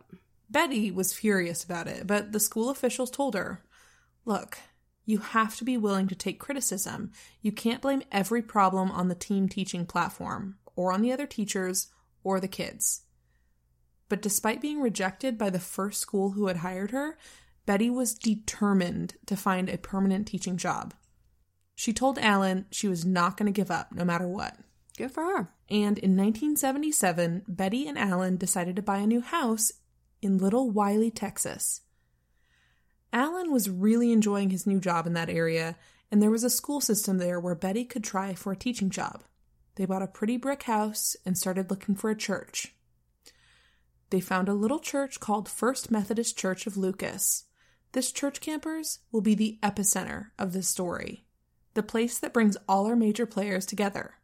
[0.49, 3.63] Betty was furious about it, but the school officials told her,
[4.25, 4.57] Look,
[5.05, 7.11] you have to be willing to take criticism.
[7.41, 11.89] You can't blame every problem on the team teaching platform, or on the other teachers,
[12.23, 13.01] or the kids.
[14.09, 17.17] But despite being rejected by the first school who had hired her,
[17.65, 20.93] Betty was determined to find a permanent teaching job.
[21.75, 24.57] She told Alan she was not going to give up no matter what.
[24.97, 25.53] Good for her.
[25.69, 29.71] And in 1977, Betty and Alan decided to buy a new house
[30.21, 31.81] in Little Wylie, Texas.
[33.13, 35.77] Alan was really enjoying his new job in that area,
[36.11, 39.23] and there was a school system there where Betty could try for a teaching job.
[39.75, 42.75] They bought a pretty brick house and started looking for a church.
[44.09, 47.45] They found a little church called First Methodist Church of Lucas.
[47.93, 51.25] This church campers will be the epicenter of this story,
[51.75, 54.15] the place that brings all our major players together.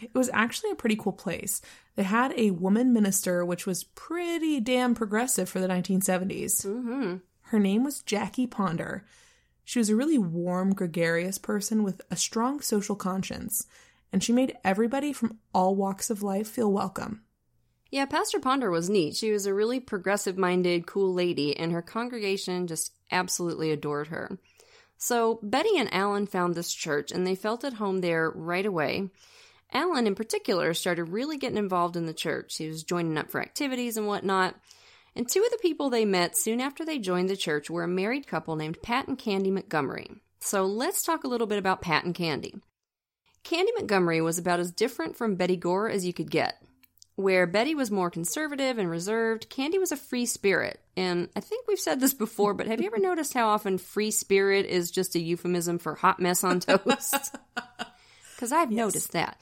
[0.00, 1.60] It was actually a pretty cool place.
[1.96, 6.66] They had a woman minister, which was pretty damn progressive for the 1970s.
[6.66, 7.16] Mm-hmm.
[7.50, 9.04] Her name was Jackie Ponder.
[9.64, 13.66] She was a really warm, gregarious person with a strong social conscience,
[14.12, 17.22] and she made everybody from all walks of life feel welcome.
[17.90, 19.14] Yeah, Pastor Ponder was neat.
[19.14, 24.38] She was a really progressive minded, cool lady, and her congregation just absolutely adored her.
[24.98, 29.10] So Betty and Alan found this church and they felt at home there right away.
[29.72, 32.56] Alan, in particular, started really getting involved in the church.
[32.56, 34.56] He was joining up for activities and whatnot.
[35.16, 37.88] And two of the people they met soon after they joined the church were a
[37.88, 40.10] married couple named Pat and Candy Montgomery.
[40.40, 42.54] So let's talk a little bit about Pat and Candy.
[43.42, 46.62] Candy Montgomery was about as different from Betty Gore as you could get.
[47.14, 50.80] Where Betty was more conservative and reserved, Candy was a free spirit.
[50.98, 54.10] And I think we've said this before, but have you ever noticed how often free
[54.10, 57.34] spirit is just a euphemism for hot mess on toast?
[58.36, 58.76] Because I've yes.
[58.76, 59.38] noticed that.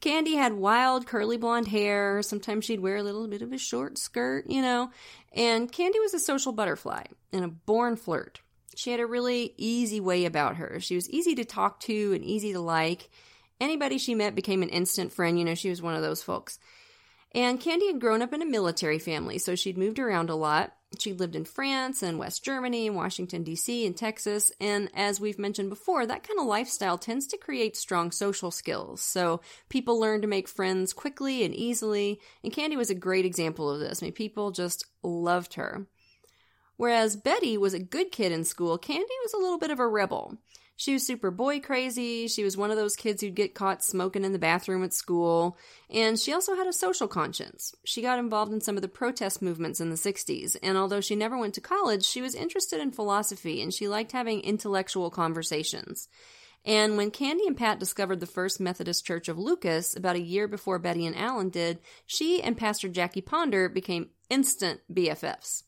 [0.00, 2.22] Candy had wild curly blonde hair.
[2.22, 4.90] Sometimes she'd wear a little bit of a short skirt, you know.
[5.32, 8.40] And Candy was a social butterfly and a born flirt.
[8.74, 10.80] She had a really easy way about her.
[10.80, 13.08] She was easy to talk to and easy to like.
[13.58, 15.38] Anybody she met became an instant friend.
[15.38, 16.58] You know, she was one of those folks.
[17.34, 20.74] And Candy had grown up in a military family, so she'd moved around a lot.
[21.00, 24.52] She lived in France and West Germany, and Washington, D.C., and Texas.
[24.60, 29.00] And as we've mentioned before, that kind of lifestyle tends to create strong social skills.
[29.00, 32.20] So people learn to make friends quickly and easily.
[32.42, 34.02] And Candy was a great example of this.
[34.02, 35.86] I mean, people just loved her.
[36.76, 39.88] Whereas Betty was a good kid in school, Candy was a little bit of a
[39.88, 40.36] rebel.
[40.78, 42.28] She was super boy crazy.
[42.28, 45.56] She was one of those kids who'd get caught smoking in the bathroom at school.
[45.88, 47.74] And she also had a social conscience.
[47.84, 50.56] She got involved in some of the protest movements in the 60s.
[50.62, 54.12] And although she never went to college, she was interested in philosophy and she liked
[54.12, 56.08] having intellectual conversations.
[56.66, 60.48] And when Candy and Pat discovered the First Methodist Church of Lucas about a year
[60.48, 65.62] before Betty and Alan did, she and Pastor Jackie Ponder became instant BFFs.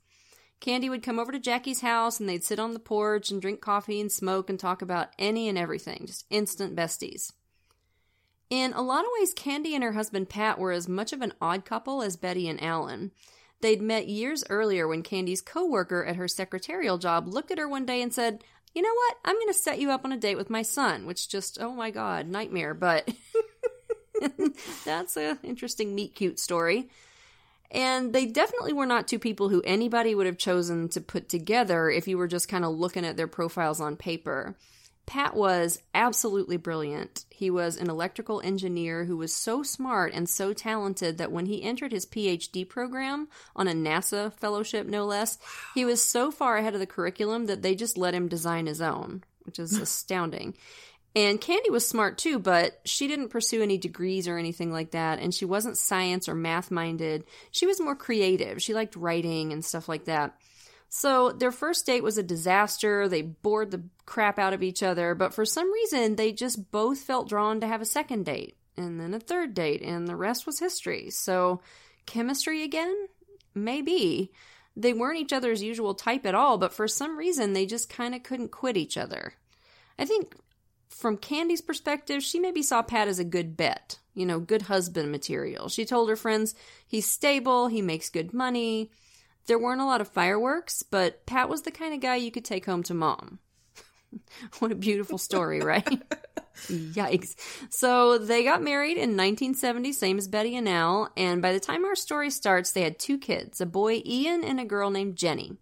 [0.60, 3.60] Candy would come over to Jackie's house and they'd sit on the porch and drink
[3.60, 7.32] coffee and smoke and talk about any and everything, just instant besties.
[8.50, 11.34] In a lot of ways, Candy and her husband Pat were as much of an
[11.40, 13.12] odd couple as Betty and Alan.
[13.60, 17.84] They'd met years earlier when Candy's coworker at her secretarial job looked at her one
[17.84, 18.42] day and said,
[18.74, 19.16] You know what?
[19.24, 21.72] I'm going to set you up on a date with my son, which just, oh
[21.72, 23.10] my god, nightmare, but
[24.84, 26.88] that's an interesting meet cute story.
[27.70, 31.90] And they definitely were not two people who anybody would have chosen to put together
[31.90, 34.56] if you were just kind of looking at their profiles on paper.
[35.08, 37.24] Pat was absolutely brilliant.
[37.30, 41.62] He was an electrical engineer who was so smart and so talented that when he
[41.62, 45.38] entered his PhD program on a NASA fellowship, no less,
[45.74, 48.82] he was so far ahead of the curriculum that they just let him design his
[48.82, 50.54] own, which is astounding.
[51.18, 55.18] And Candy was smart too, but she didn't pursue any degrees or anything like that,
[55.18, 57.24] and she wasn't science or math minded.
[57.50, 58.62] She was more creative.
[58.62, 60.36] She liked writing and stuff like that.
[60.90, 63.08] So their first date was a disaster.
[63.08, 67.00] They bored the crap out of each other, but for some reason, they just both
[67.00, 70.46] felt drawn to have a second date, and then a third date, and the rest
[70.46, 71.10] was history.
[71.10, 71.62] So,
[72.06, 72.94] chemistry again?
[73.56, 74.30] Maybe.
[74.76, 78.14] They weren't each other's usual type at all, but for some reason, they just kind
[78.14, 79.32] of couldn't quit each other.
[79.98, 80.36] I think
[80.98, 85.12] from Candy's perspective, she maybe saw Pat as a good bet, you know, good husband
[85.12, 85.68] material.
[85.68, 86.56] She told her friends,
[86.88, 88.90] he's stable, he makes good money.
[89.46, 92.44] There weren't a lot of fireworks, but Pat was the kind of guy you could
[92.44, 93.38] take home to mom.
[94.58, 95.86] what a beautiful story, right?
[96.66, 97.36] Yikes.
[97.70, 101.84] So they got married in 1970, same as Betty and Al, and by the time
[101.84, 105.58] our story starts, they had two kids a boy, Ian, and a girl named Jenny.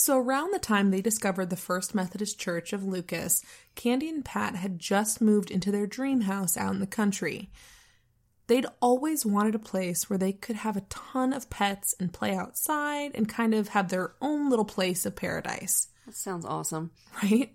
[0.00, 4.56] So, around the time they discovered the First Methodist Church of Lucas, Candy and Pat
[4.56, 7.50] had just moved into their dream house out in the country.
[8.46, 12.34] They'd always wanted a place where they could have a ton of pets and play
[12.34, 15.88] outside and kind of have their own little place of paradise.
[16.06, 16.92] That sounds awesome.
[17.22, 17.54] Right?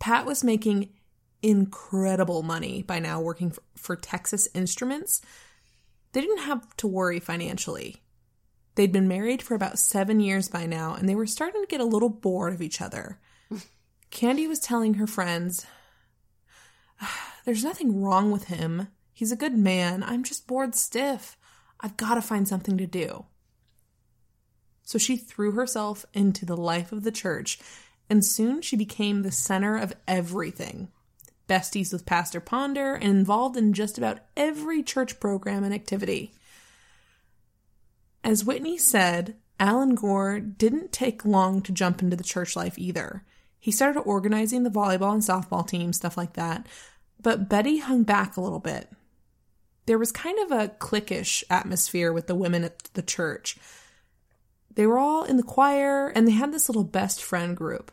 [0.00, 0.88] Pat was making
[1.40, 5.22] incredible money by now working for, for Texas Instruments.
[6.14, 8.02] They didn't have to worry financially.
[8.80, 11.82] They'd been married for about seven years by now, and they were starting to get
[11.82, 13.20] a little bored of each other.
[14.10, 15.66] Candy was telling her friends,
[17.44, 18.88] There's nothing wrong with him.
[19.12, 20.02] He's a good man.
[20.02, 21.36] I'm just bored stiff.
[21.80, 23.26] I've got to find something to do.
[24.82, 27.58] So she threw herself into the life of the church,
[28.08, 30.88] and soon she became the center of everything.
[31.46, 36.32] Besties with Pastor Ponder and involved in just about every church program and activity.
[38.22, 43.24] As Whitney said, Alan Gore didn't take long to jump into the church life either.
[43.58, 46.66] He started organizing the volleyball and softball team, stuff like that.
[47.22, 48.90] But Betty hung back a little bit.
[49.86, 53.58] There was kind of a cliquish atmosphere with the women at the church.
[54.74, 57.90] They were all in the choir and they had this little best friend group.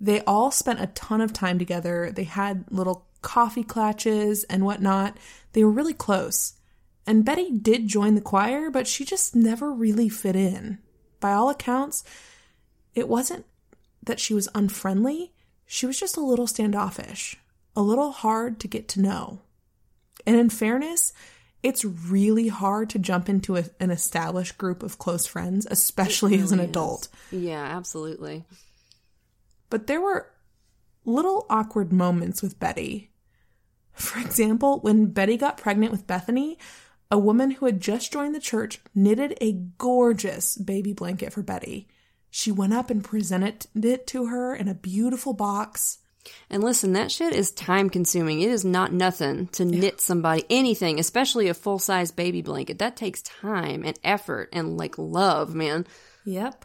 [0.00, 2.10] They all spent a ton of time together.
[2.10, 5.16] They had little coffee clatches and whatnot.
[5.52, 6.54] They were really close.
[7.10, 10.78] And Betty did join the choir, but she just never really fit in.
[11.18, 12.04] By all accounts,
[12.94, 13.46] it wasn't
[14.04, 15.32] that she was unfriendly,
[15.66, 17.36] she was just a little standoffish,
[17.74, 19.40] a little hard to get to know.
[20.24, 21.12] And in fairness,
[21.64, 26.44] it's really hard to jump into a, an established group of close friends, especially really
[26.44, 27.08] as an adult.
[27.32, 27.42] Is.
[27.42, 28.44] Yeah, absolutely.
[29.68, 30.30] But there were
[31.04, 33.10] little awkward moments with Betty.
[33.94, 36.56] For example, when Betty got pregnant with Bethany,
[37.10, 41.88] a woman who had just joined the church knitted a gorgeous baby blanket for Betty.
[42.30, 45.98] She went up and presented it to her in a beautiful box.
[46.48, 48.40] And listen, that shit is time consuming.
[48.40, 52.78] It is not nothing to knit somebody anything, especially a full size baby blanket.
[52.78, 55.86] That takes time and effort and like love, man.
[56.24, 56.64] Yep.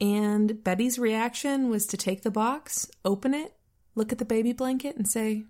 [0.00, 3.54] And Betty's reaction was to take the box, open it,
[3.94, 5.44] look at the baby blanket, and say,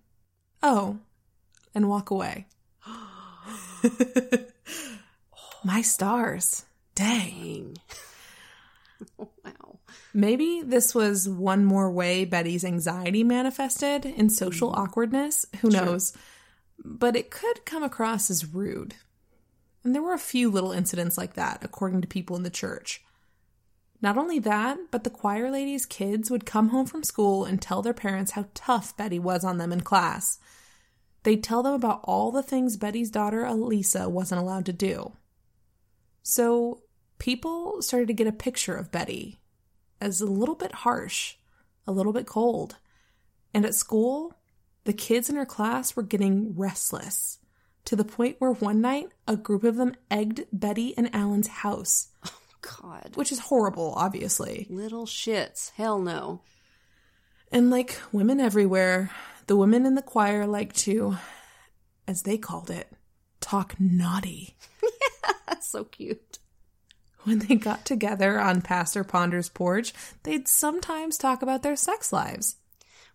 [0.62, 0.98] Oh,
[1.74, 2.46] and walk away.
[5.64, 6.64] My stars.
[6.94, 7.76] Dang.
[9.16, 9.78] wow.
[10.12, 14.80] Maybe this was one more way Betty's anxiety manifested in social mm-hmm.
[14.80, 15.46] awkwardness.
[15.60, 15.84] Who sure.
[15.84, 16.12] knows?
[16.82, 18.94] But it could come across as rude.
[19.84, 23.02] And there were a few little incidents like that, according to people in the church.
[24.02, 27.82] Not only that, but the choir lady's kids would come home from school and tell
[27.82, 30.38] their parents how tough Betty was on them in class.
[31.22, 35.12] They'd tell them about all the things Betty's daughter Alisa wasn't allowed to do.
[36.22, 36.82] So
[37.18, 39.40] people started to get a picture of Betty
[40.00, 41.36] as a little bit harsh,
[41.86, 42.76] a little bit cold.
[43.52, 44.34] And at school,
[44.84, 47.38] the kids in her class were getting restless
[47.84, 52.08] to the point where one night a group of them egged Betty and Alan's house.
[52.24, 52.32] Oh,
[52.82, 53.12] God.
[53.14, 54.66] Which is horrible, obviously.
[54.70, 55.72] Little shits.
[55.72, 56.42] Hell no.
[57.52, 59.10] And like women everywhere,
[59.50, 61.16] the women in the choir like to,
[62.06, 62.88] as they called it,
[63.40, 64.56] talk naughty.
[64.80, 66.38] yeah, so cute.
[67.24, 69.92] When they got together on Pastor Ponder's porch,
[70.22, 72.58] they'd sometimes talk about their sex lives.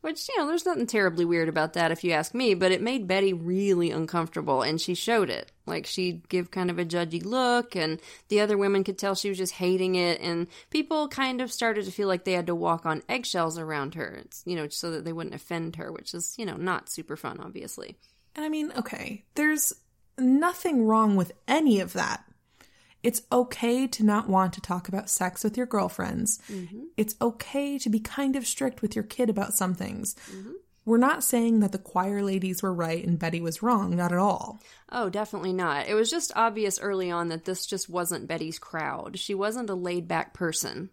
[0.06, 2.80] Which, you know, there's nothing terribly weird about that if you ask me, but it
[2.80, 5.52] made Betty really uncomfortable and she showed it.
[5.66, 9.30] Like she'd give kind of a judgy look and the other women could tell she
[9.30, 12.54] was just hating it and people kind of started to feel like they had to
[12.54, 16.36] walk on eggshells around her, you know, so that they wouldn't offend her, which is,
[16.38, 17.98] you know, not super fun, obviously.
[18.36, 19.74] And I mean, okay, there's
[20.20, 22.24] nothing wrong with any of that.
[23.06, 26.40] It's okay to not want to talk about sex with your girlfriends.
[26.52, 26.86] Mm-hmm.
[26.98, 30.16] It's okay to be kind of strict with your kid about some things.
[30.32, 30.54] Mm-hmm.
[30.86, 34.18] We're not saying that the choir ladies were right and Betty was wrong, not at
[34.18, 34.60] all.
[34.92, 35.88] Oh, definitely not.
[35.88, 39.20] It was just obvious early on that this just wasn't Betty's crowd.
[39.20, 40.90] She wasn't a laid back person.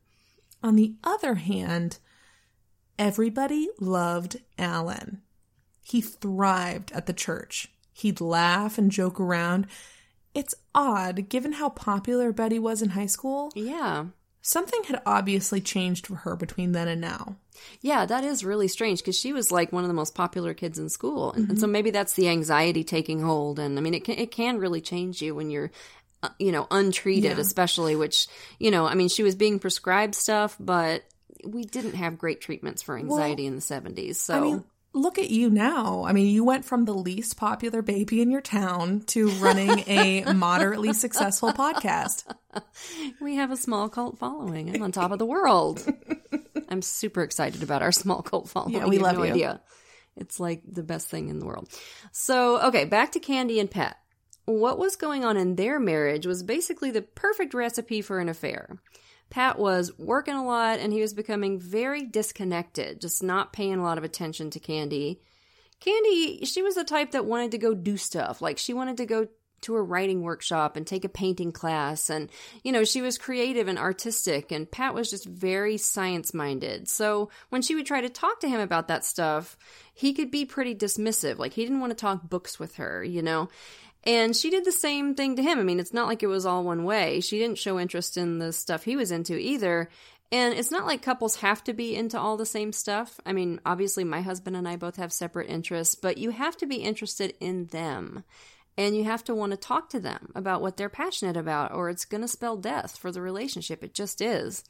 [0.63, 1.97] On the other hand,
[2.99, 5.23] everybody loved Alan.
[5.83, 7.73] He thrived at the church.
[7.95, 9.67] He'd laugh and joke around,
[10.35, 13.51] it's odd, given how popular Betty was in high school.
[13.55, 14.07] Yeah.
[14.41, 17.37] Something had obviously changed for her between then and now.
[17.80, 20.78] Yeah, that is really strange because she was like one of the most popular kids
[20.78, 21.33] in school.
[21.33, 21.51] And, mm-hmm.
[21.53, 23.59] and, so maybe that's the anxiety taking hold.
[23.59, 25.70] And I mean, it can, it can really change you when you're,
[26.24, 27.41] uh, you know, untreated, yeah.
[27.41, 28.26] especially, which,
[28.59, 31.05] you know, I mean, she was being prescribed stuff, but
[31.45, 34.16] we didn't have great treatments for anxiety well, in the 70s.
[34.16, 34.35] So.
[34.35, 34.64] I mean,
[34.95, 36.05] look at you now.
[36.05, 40.24] I mean, you went from the least popular baby in your town to running a
[40.34, 42.24] moderately successful podcast.
[43.20, 44.74] We have a small cult following.
[44.74, 45.84] I'm on top of the world.
[46.68, 48.74] I'm super excited about our small cult following.
[48.74, 49.32] Yeah, we love no you.
[49.32, 49.61] Idea.
[50.16, 51.68] It's like the best thing in the world.
[52.12, 53.97] So, okay, back to Candy and Pat.
[54.45, 58.78] What was going on in their marriage was basically the perfect recipe for an affair.
[59.33, 63.83] Pat was working a lot and he was becoming very disconnected, just not paying a
[63.83, 65.22] lot of attention to Candy.
[65.80, 68.43] Candy, she was the type that wanted to go do stuff.
[68.43, 69.28] Like she wanted to go
[69.62, 72.11] to a writing workshop and take a painting class.
[72.11, 72.28] And,
[72.62, 76.89] you know, she was creative and artistic, and Pat was just very science minded.
[76.89, 79.57] So when she would try to talk to him about that stuff,
[79.95, 81.39] he could be pretty dismissive.
[81.39, 83.49] Like he didn't want to talk books with her, you know?
[84.05, 85.59] And she did the same thing to him.
[85.59, 87.21] I mean, it's not like it was all one way.
[87.21, 89.89] She didn't show interest in the stuff he was into either.
[90.33, 93.21] And it's not like couples have to be into all the same stuff.
[93.27, 96.67] I mean, obviously, my husband and I both have separate interests, but you have to
[96.67, 98.25] be interested in them.
[98.79, 101.91] And you have to want to talk to them about what they're passionate about, or
[101.91, 103.85] it's going to spell death for the relationship.
[103.85, 104.65] It just is.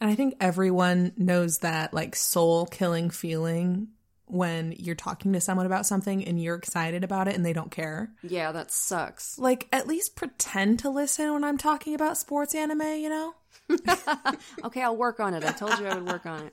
[0.00, 3.88] And I think everyone knows that, like, soul killing feeling
[4.30, 7.70] when you're talking to someone about something and you're excited about it and they don't
[7.70, 8.10] care.
[8.22, 9.38] Yeah, that sucks.
[9.38, 13.34] Like, at least pretend to listen when I'm talking about sports anime, you know?
[14.64, 15.44] okay, I'll work on it.
[15.44, 16.50] I told you I would work on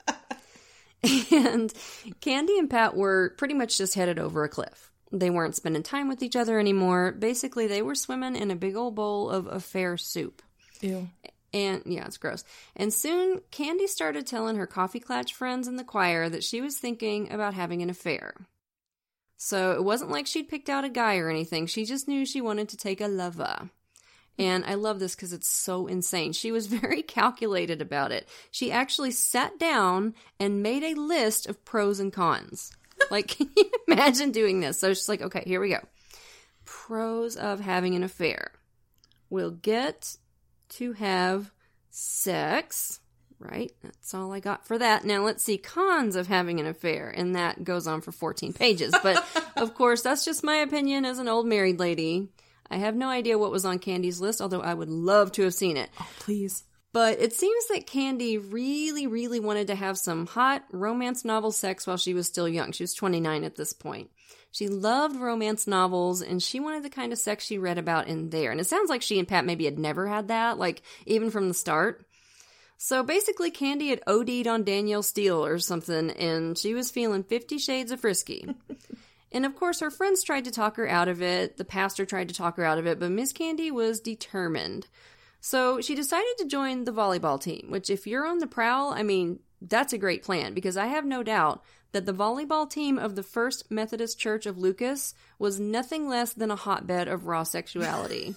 [1.04, 1.32] it.
[1.32, 1.74] and
[2.22, 4.92] Candy and Pat were pretty much just headed over a cliff.
[5.12, 7.12] They weren't spending time with each other anymore.
[7.12, 10.42] Basically, they were swimming in a big old bowl of affair soup.
[10.82, 11.10] Ew.
[11.56, 12.44] And yeah, it's gross.
[12.76, 16.78] And soon, Candy started telling her coffee clatch friends in the choir that she was
[16.78, 18.36] thinking about having an affair.
[19.38, 21.68] So it wasn't like she'd picked out a guy or anything.
[21.68, 23.70] She just knew she wanted to take a lover.
[24.38, 26.34] And I love this because it's so insane.
[26.34, 28.28] She was very calculated about it.
[28.52, 32.74] She actually sat down and made a list of pros and cons.
[33.10, 34.78] like, can you imagine doing this?
[34.78, 35.80] So she's like, okay, here we go.
[36.66, 38.52] Pros of having an affair.
[39.30, 40.18] We'll get
[40.70, 41.52] to have
[41.90, 43.00] sex,
[43.40, 43.72] right?
[43.84, 45.06] That's all I got for that.
[45.06, 48.94] Now let's see cons of having an affair, and that goes on for 14 pages.
[49.02, 49.24] But
[49.56, 52.30] of course, that's just my opinion as an old married lady.
[52.70, 55.54] I have no idea what was on Candy's list, although I would love to have
[55.54, 55.90] seen it.
[56.00, 56.64] Oh, please.
[56.96, 61.86] But it seems that Candy really, really wanted to have some hot romance novel sex
[61.86, 62.72] while she was still young.
[62.72, 64.10] She was 29 at this point.
[64.56, 68.30] She loved romance novels and she wanted the kind of sex she read about in
[68.30, 68.52] there.
[68.52, 71.50] And it sounds like she and Pat maybe had never had that, like even from
[71.50, 72.08] the start.
[72.78, 77.58] So basically, Candy had OD'd on Danielle Steel or something, and she was feeling Fifty
[77.58, 78.48] Shades of Frisky.
[79.34, 81.58] and of course, her friends tried to talk her out of it.
[81.58, 84.88] The pastor tried to talk her out of it, but Miss Candy was determined.
[85.42, 89.04] So she decided to join the volleyball team, which, if you're on the prowl, I
[89.04, 91.62] mean, that's a great plan because I have no doubt
[91.96, 96.52] that the volleyball team of the First Methodist Church of Lucas was nothing less than
[96.52, 98.36] a hotbed of raw sexuality.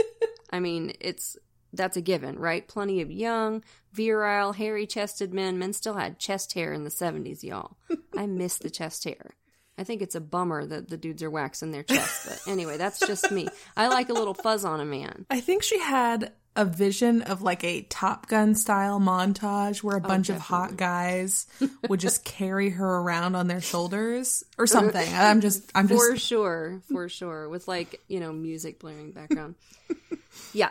[0.52, 1.36] I mean, it's
[1.72, 2.68] that's a given, right?
[2.68, 5.58] Plenty of young, virile, hairy chested men.
[5.58, 7.76] Men still had chest hair in the 70s, y'all.
[8.16, 9.34] I miss the chest hair.
[9.76, 12.28] I think it's a bummer that the dudes are waxing their chest.
[12.28, 13.48] But anyway, that's just me.
[13.76, 15.26] I like a little fuzz on a man.
[15.30, 20.02] I think she had a vision of like a Top Gun style montage where a
[20.04, 21.46] oh, bunch of hot guys
[21.88, 25.08] would just carry her around on their shoulders or something.
[25.14, 26.00] I'm just, I'm just.
[26.00, 27.48] For sure, for sure.
[27.48, 29.54] With like, you know, music blaring background.
[30.52, 30.70] yeah.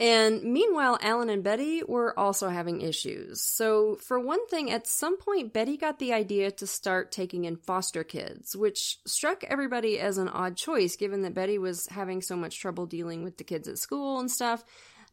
[0.00, 3.42] And meanwhile, Alan and Betty were also having issues.
[3.42, 7.56] So, for one thing, at some point, Betty got the idea to start taking in
[7.56, 12.36] foster kids, which struck everybody as an odd choice given that Betty was having so
[12.36, 14.64] much trouble dealing with the kids at school and stuff.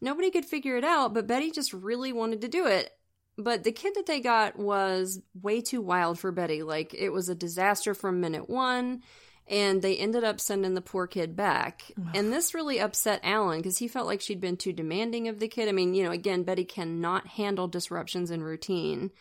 [0.01, 2.91] Nobody could figure it out, but Betty just really wanted to do it.
[3.37, 6.63] But the kid that they got was way too wild for Betty.
[6.63, 9.01] Like, it was a disaster from minute one
[9.47, 11.91] and they ended up sending the poor kid back.
[12.13, 15.47] and this really upset Alan because he felt like she'd been too demanding of the
[15.47, 15.69] kid.
[15.69, 19.11] I mean, you know, again, Betty cannot handle disruptions in routine.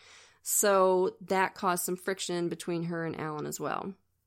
[0.41, 3.93] So that caused some friction between her and Alan as well.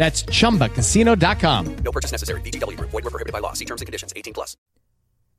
[0.00, 1.76] That's chumbacasino.com.
[1.84, 2.40] No purchase necessary.
[2.40, 2.88] VGW Group.
[2.88, 3.52] Void were prohibited by law.
[3.52, 4.14] See terms and conditions.
[4.16, 4.56] 18 plus.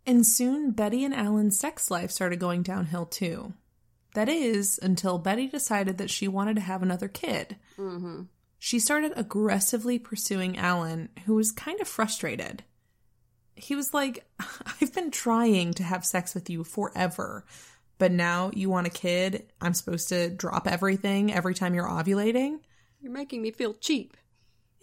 [0.05, 3.53] And soon, Betty and Alan's sex life started going downhill too.
[4.14, 7.55] That is, until Betty decided that she wanted to have another kid.
[7.76, 8.24] Mm-hmm.
[8.59, 12.64] She started aggressively pursuing Alan, who was kind of frustrated.
[13.55, 14.30] He was like,
[14.80, 17.47] I've been trying to have sex with you forever,
[17.97, 19.47] but now you want a kid?
[19.59, 22.59] I'm supposed to drop everything every time you're ovulating?
[22.99, 24.16] You're making me feel cheap.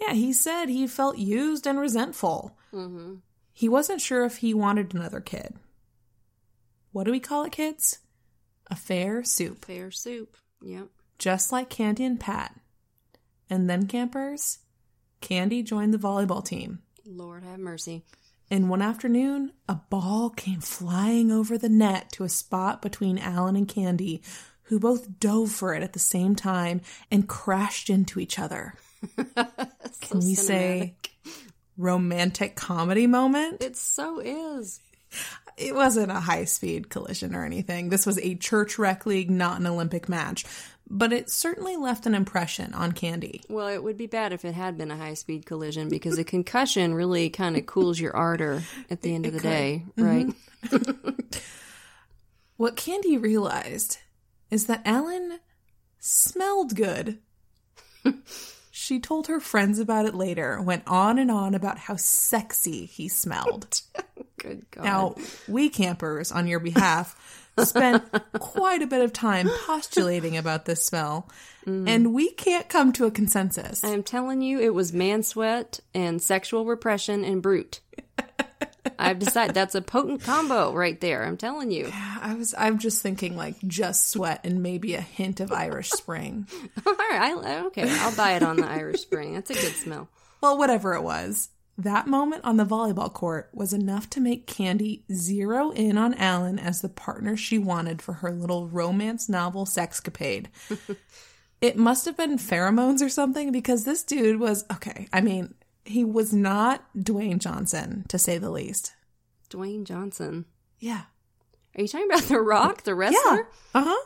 [0.01, 2.57] Yeah, he said he felt used and resentful.
[2.73, 3.17] Mm-hmm.
[3.53, 5.57] He wasn't sure if he wanted another kid.
[6.93, 7.99] What do we call it, kids?
[8.69, 9.65] A fair soup.
[9.65, 10.37] Fair soup.
[10.63, 10.89] Yep.
[11.19, 12.55] Just like Candy and Pat.
[13.51, 14.59] And then, campers,
[15.21, 16.81] Candy joined the volleyball team.
[17.05, 18.05] Lord have mercy.
[18.51, 23.57] And one afternoon, a ball came flying over the net to a spot between Alan
[23.57, 24.23] and Candy,
[24.65, 26.81] who both dove for it at the same time
[27.11, 28.75] and crashed into each other.
[29.37, 30.95] Can we say
[31.77, 33.63] romantic comedy moment?
[33.63, 34.81] It so is.
[35.57, 37.89] It wasn't a high speed collision or anything.
[37.89, 40.45] This was a church rec league, not an Olympic match.
[40.91, 43.43] But it certainly left an impression on Candy.
[43.49, 46.25] Well, it would be bad if it had been a high speed collision because a
[46.25, 50.29] concussion really kind of cools your ardor at the end of the day, right?
[50.65, 51.39] Mm-hmm.
[52.57, 53.99] what Candy realized
[54.51, 55.41] is that Alan
[55.99, 57.19] smelled good.
[58.89, 63.07] She told her friends about it later, went on and on about how sexy he
[63.07, 63.83] smelled.
[64.39, 64.83] Good God.
[64.85, 65.15] Now,
[65.47, 67.15] we campers, on your behalf,
[67.59, 68.03] spent
[68.39, 71.29] quite a bit of time postulating about this smell,
[71.67, 71.87] Mm.
[71.87, 73.85] and we can't come to a consensus.
[73.85, 77.81] I'm telling you, it was man sweat and sexual repression and Brut.
[78.99, 81.25] I've decided that's a potent combo right there.
[81.25, 81.89] I'm telling you.
[81.89, 85.91] Yeah, I was I'm just thinking like just sweat and maybe a hint of Irish
[85.91, 86.47] Spring.
[86.87, 89.35] All right, I, okay, I'll buy it on the Irish Spring.
[89.35, 90.09] That's a good smell.
[90.41, 95.05] Well, whatever it was, that moment on the volleyball court was enough to make Candy
[95.13, 100.47] zero in on Alan as the partner she wanted for her little romance novel sexcapade.
[101.61, 105.09] it must have been pheromones or something because this dude was okay.
[105.13, 105.55] I mean,
[105.89, 108.93] he was not Dwayne Johnson, to say the least.
[109.51, 110.45] Dwayne Johnson.
[110.79, 111.03] Yeah.
[111.77, 113.21] Are you talking about The Rock, the wrestler?
[113.37, 113.43] Yeah.
[113.75, 114.05] Uh huh.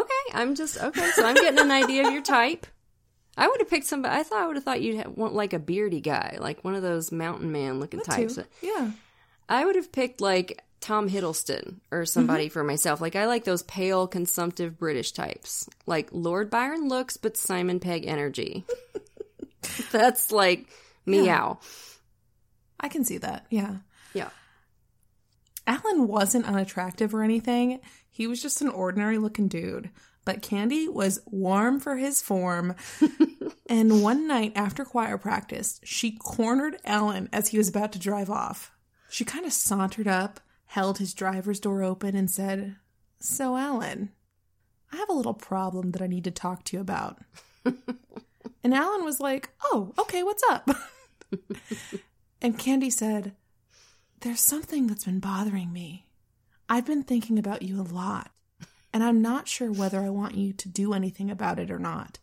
[0.00, 1.10] Okay, I'm just okay.
[1.14, 2.66] So I'm getting an idea of your type.
[3.36, 4.14] I would have picked somebody.
[4.14, 6.74] I thought I would have thought you'd have, want like a beardy guy, like one
[6.74, 8.34] of those mountain man looking That types.
[8.36, 8.44] too.
[8.62, 8.90] Yeah.
[9.48, 13.00] I would have picked like Tom Hiddleston or somebody for myself.
[13.00, 18.06] Like I like those pale, consumptive British types, like Lord Byron looks, but Simon Pegg
[18.06, 18.64] energy.
[19.92, 20.66] That's like
[21.06, 21.58] meow.
[22.80, 23.46] I can see that.
[23.50, 23.76] Yeah.
[24.14, 24.30] Yeah.
[25.66, 27.80] Alan wasn't unattractive or anything.
[28.10, 29.90] He was just an ordinary looking dude.
[30.24, 32.76] But Candy was warm for his form.
[33.68, 38.30] and one night after choir practice, she cornered Alan as he was about to drive
[38.30, 38.70] off.
[39.10, 42.76] She kind of sauntered up, held his driver's door open, and said,
[43.18, 44.10] So, Alan,
[44.92, 47.18] I have a little problem that I need to talk to you about.
[48.64, 50.70] and Alan was like, Oh, okay, what's up?
[52.42, 53.32] and Candy said,
[54.20, 56.06] There's something that's been bothering me.
[56.68, 58.30] I've been thinking about you a lot,
[58.92, 62.18] and I'm not sure whether I want you to do anything about it or not,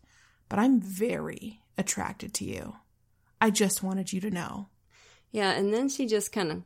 [0.48, 2.76] but I'm very attracted to you.
[3.40, 4.68] I just wanted you to know.
[5.30, 6.62] Yeah, and then she just kind of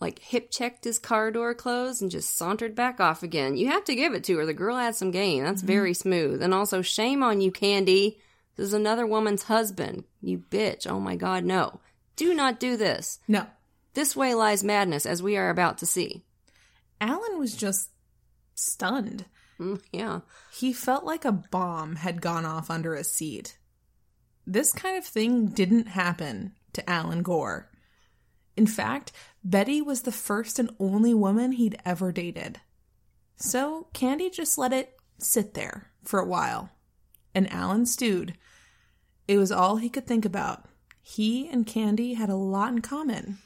[0.00, 3.56] like hip checked his car door closed and just sauntered back off again.
[3.56, 4.46] You have to give it to her.
[4.46, 5.44] The girl had some game.
[5.44, 5.66] That's mm-hmm.
[5.66, 6.42] very smooth.
[6.42, 8.20] And also, shame on you, Candy.
[8.58, 10.02] This is another woman's husband.
[10.20, 10.84] You bitch.
[10.90, 11.80] Oh my god, no.
[12.16, 13.20] Do not do this.
[13.28, 13.46] No.
[13.94, 16.24] This way lies madness, as we are about to see.
[17.00, 17.90] Alan was just
[18.56, 19.26] stunned.
[19.60, 20.20] Mm, yeah.
[20.52, 23.58] He felt like a bomb had gone off under his seat.
[24.44, 27.70] This kind of thing didn't happen to Alan Gore.
[28.56, 29.12] In fact,
[29.44, 32.60] Betty was the first and only woman he'd ever dated.
[33.36, 36.70] So Candy just let it sit there for a while.
[37.36, 38.36] And Alan stewed.
[39.28, 40.64] It was all he could think about.
[41.02, 43.38] He and Candy had a lot in common.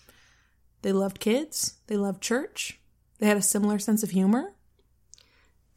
[0.83, 2.81] They loved kids, they loved church,
[3.19, 4.55] they had a similar sense of humor.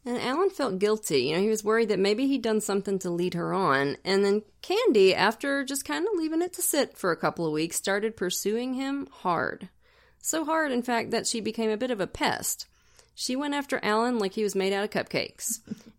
[0.04, 1.22] And Alan felt guilty.
[1.22, 3.96] You know, he was worried that maybe he'd done something to lead her on.
[4.04, 7.52] And then Candy, after just kind of leaving it to sit for a couple of
[7.52, 9.68] weeks, started pursuing him hard.
[10.22, 12.68] So hard, in fact, that she became a bit of a pest.
[13.16, 15.58] She went after Alan like he was made out of cupcakes.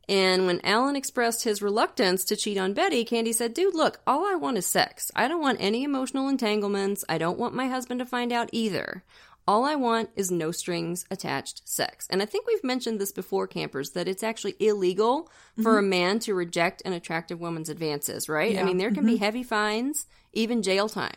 [0.10, 4.26] And when Alan expressed his reluctance to cheat on Betty, Candy said, Dude, look, all
[4.26, 5.12] I want is sex.
[5.16, 7.04] I don't want any emotional entanglements.
[7.10, 9.04] I don't want my husband to find out either.
[9.48, 12.08] All I want is no strings attached sex.
[12.10, 15.86] And I think we've mentioned this before, campers, that it's actually illegal for mm-hmm.
[15.86, 18.58] a man to reject an attractive woman's advances, right?
[18.58, 19.24] I mean, there can be mm-hmm.
[19.24, 21.16] heavy fines, even jail time.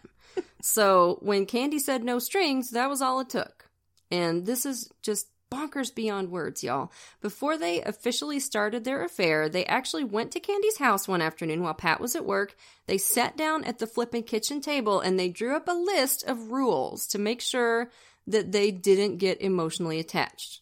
[0.62, 3.68] so when Candy said no strings, that was all it took.
[4.12, 6.92] And this is just bonkers beyond words, y'all.
[7.20, 11.74] Before they officially started their affair, they actually went to Candy's house one afternoon while
[11.74, 12.57] Pat was at work.
[12.86, 16.51] They sat down at the flippin' kitchen table and they drew up a list of
[16.51, 17.90] rules to make sure
[18.26, 20.61] that they didn't get emotionally attached.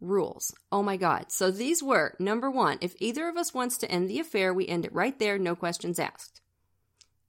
[0.00, 0.54] Rules.
[0.70, 1.32] Oh my god.
[1.32, 4.68] So these were number one, if either of us wants to end the affair, we
[4.68, 6.42] end it right there, no questions asked.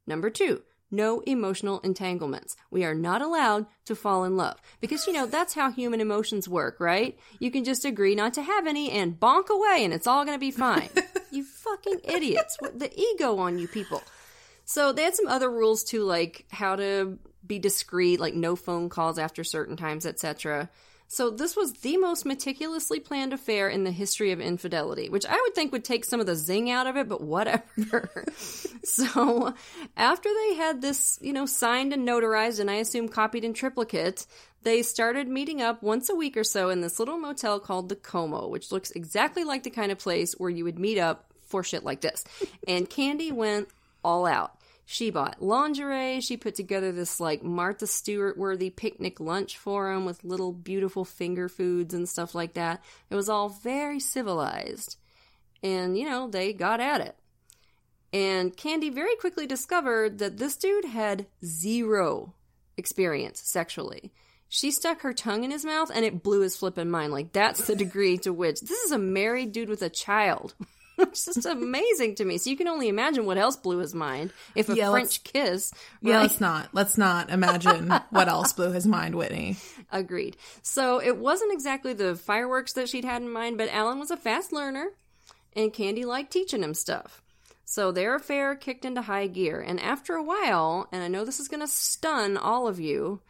[0.06, 0.62] Number two,
[0.96, 2.56] no emotional entanglements.
[2.72, 4.62] We are not allowed to fall in love.
[4.82, 7.18] Because, you know, that's how human emotions work, right?
[7.40, 10.36] You can just agree not to have any and bonk away and it's all going
[10.36, 10.90] to be fine.
[11.32, 12.58] you fucking idiots.
[12.60, 14.02] What the ego on you people.
[14.66, 18.90] So they had some other rules too, like how to be discreet, like no phone
[18.90, 20.70] calls after certain times, etc.
[21.08, 25.36] So this was the most meticulously planned affair in the history of infidelity, which I
[25.36, 28.26] would think would take some of the zing out of it, but whatever.
[28.84, 29.54] so
[29.96, 34.26] after they had this, you know, signed and notarized and I assume copied in triplicate,
[34.64, 37.96] they started meeting up once a week or so in this little motel called the
[37.96, 41.64] Como, which looks exactly like the kind of place where you would meet up for
[41.64, 42.24] shit like this.
[42.68, 43.70] And Candy went
[44.04, 44.58] all out.
[44.86, 46.22] She bought lingerie.
[46.22, 51.04] She put together this like Martha Stewart worthy picnic lunch for him with little beautiful
[51.04, 52.84] finger foods and stuff like that.
[53.10, 54.98] It was all very civilized.
[55.64, 57.16] And, you know, they got at it.
[58.14, 62.34] And Candy very quickly discovered that this dude had zero
[62.78, 64.14] experience sexually.
[64.48, 67.12] She stuck her tongue in his mouth and it blew his flippin' mind.
[67.12, 70.54] Like, that's the degree to which this is a married dude with a child.
[71.16, 72.38] It's just amazing to me.
[72.38, 75.74] So you can only imagine what else blew his mind if a Yeah, French kiss.
[76.02, 76.70] Yeah, let's not.
[76.74, 79.58] Let's not imagine what else blew his mind, Whitney.
[79.92, 80.38] Agreed.
[80.62, 84.18] So it wasn't exactly the fireworks that she'd had in mind, but Alan was a
[84.18, 84.88] fast learner,
[85.54, 87.22] and Candy liked teaching him stuff.
[87.66, 91.40] So their affair kicked into high gear, and after a while, and I know this
[91.40, 93.22] is going to stun all of you,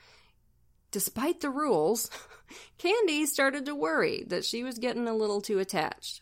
[0.91, 2.09] despite the rules,
[2.78, 6.22] Candy started to worry that she was getting a little too attached.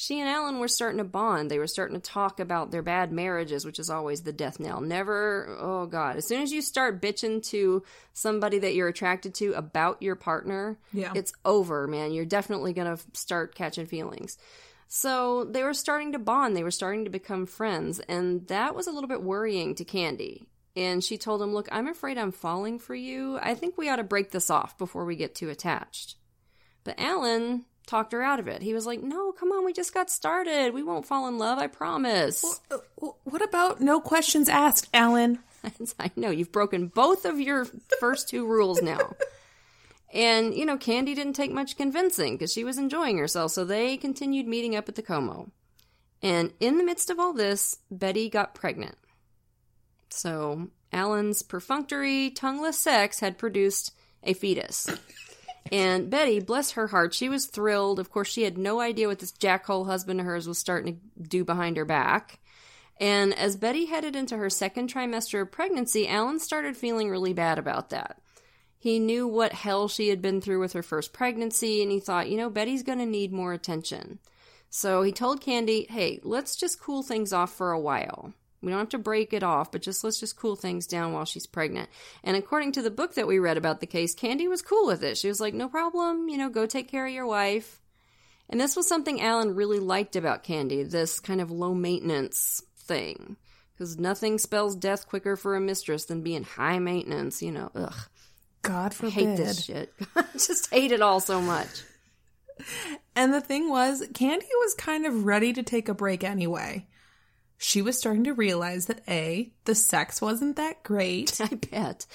[0.00, 1.50] She and Alan were starting to bond.
[1.50, 4.80] They were starting to talk about their bad marriages, which is always the death knell.
[4.80, 6.14] Never, oh God.
[6.16, 7.82] As soon as you start bitching to
[8.12, 11.10] somebody that you're attracted to about your partner, Yeah.
[11.16, 12.12] it's over, man.
[12.12, 14.38] You're definitely going to start catching feelings.
[14.86, 16.56] So they were starting to bond.
[16.56, 17.98] They were starting to become friends.
[17.98, 20.46] And that was a little bit worrying to Candy.
[20.76, 23.36] And she told him, Look, I'm afraid I'm falling for you.
[23.42, 26.14] I think we ought to break this off before we get too attached.
[26.84, 28.62] But Alan talked her out of it.
[28.62, 30.72] He was like, No, come on, we just got started.
[30.72, 32.60] We won't fall in love, I promise.
[32.70, 32.78] Uh,
[33.24, 35.40] what about no questions asked, Alan?
[35.98, 37.66] I know, you've broken both of your
[37.98, 39.14] first two rules now.
[40.12, 43.96] And, you know, Candy didn't take much convincing because she was enjoying herself, so they
[43.96, 45.50] continued meeting up at the Como.
[46.22, 48.96] And in the midst of all this, Betty got pregnant.
[50.08, 54.88] So Alan's perfunctory, tongueless sex had produced a fetus.
[55.72, 57.98] And Betty, bless her heart, she was thrilled.
[57.98, 61.22] Of course, she had no idea what this jackhole husband of hers was starting to
[61.28, 62.40] do behind her back.
[63.00, 67.58] And as Betty headed into her second trimester of pregnancy, Alan started feeling really bad
[67.58, 68.20] about that.
[68.78, 72.28] He knew what hell she had been through with her first pregnancy, and he thought,
[72.28, 74.18] you know, Betty's going to need more attention.
[74.70, 78.34] So he told Candy, hey, let's just cool things off for a while.
[78.60, 81.24] We don't have to break it off, but just let's just cool things down while
[81.24, 81.88] she's pregnant.
[82.24, 85.04] And according to the book that we read about the case, Candy was cool with
[85.04, 85.16] it.
[85.16, 87.80] She was like, no problem, you know, go take care of your wife.
[88.50, 93.36] And this was something Alan really liked about Candy, this kind of low maintenance thing.
[93.74, 97.94] Because nothing spells death quicker for a mistress than being high maintenance, you know, ugh.
[98.62, 99.12] God I forbid.
[99.12, 99.92] hate this shit.
[100.16, 101.68] I just hate it all so much.
[103.14, 106.86] And the thing was, Candy was kind of ready to take a break anyway.
[107.60, 111.40] She was starting to realize that A, the sex wasn't that great.
[111.40, 112.06] I bet.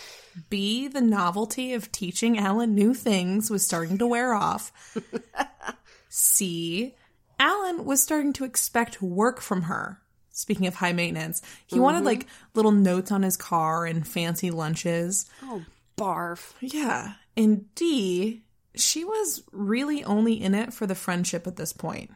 [0.50, 4.72] B, the novelty of teaching Alan new things was starting to wear off.
[6.10, 6.96] C,
[7.40, 10.00] Alan was starting to expect work from her.
[10.32, 12.06] Speaking of high maintenance, he wanted Mhm.
[12.06, 15.26] like little notes on his car and fancy lunches.
[15.44, 15.64] Oh,
[15.98, 16.54] barf.
[16.62, 17.14] Yeah.
[17.36, 18.44] And D,
[18.76, 22.12] she was really only in it for the friendship at this point.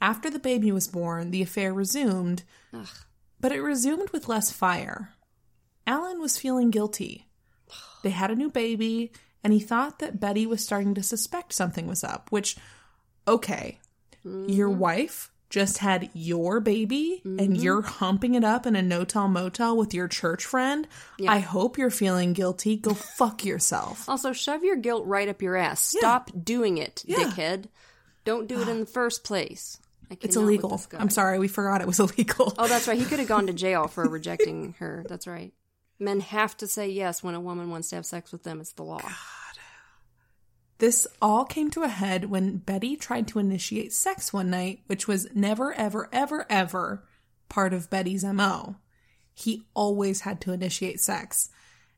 [0.00, 2.42] After the baby was born, the affair resumed,
[2.72, 2.86] Ugh.
[3.40, 5.10] but it resumed with less fire.
[5.86, 7.26] Alan was feeling guilty.
[8.02, 11.86] They had a new baby, and he thought that Betty was starting to suspect something
[11.86, 12.56] was up, which,
[13.26, 13.78] okay,
[14.24, 14.78] your mm-hmm.
[14.78, 17.54] wife just had your baby and mm-hmm.
[17.54, 20.88] you're humping it up in a no tell motel with your church friend.
[21.16, 21.30] Yeah.
[21.30, 22.76] I hope you're feeling guilty.
[22.76, 24.08] Go fuck yourself.
[24.08, 25.80] Also, shove your guilt right up your ass.
[25.80, 27.18] Stop doing it, Yeah.
[27.18, 27.66] dickhead.
[28.24, 29.78] Don't do it in the first place.
[30.22, 30.80] It's illegal.
[30.92, 32.54] I'm sorry, we forgot it was illegal.
[32.58, 32.98] Oh, that's right.
[32.98, 35.04] He could have gone to jail for rejecting her.
[35.08, 35.52] That's right.
[35.98, 38.60] Men have to say yes when a woman wants to have sex with them.
[38.60, 39.02] It's the law.
[40.78, 45.06] This all came to a head when Betty tried to initiate sex one night, which
[45.06, 47.04] was never, ever, ever, ever
[47.48, 48.76] part of Betty's MO.
[49.32, 51.50] He always had to initiate sex.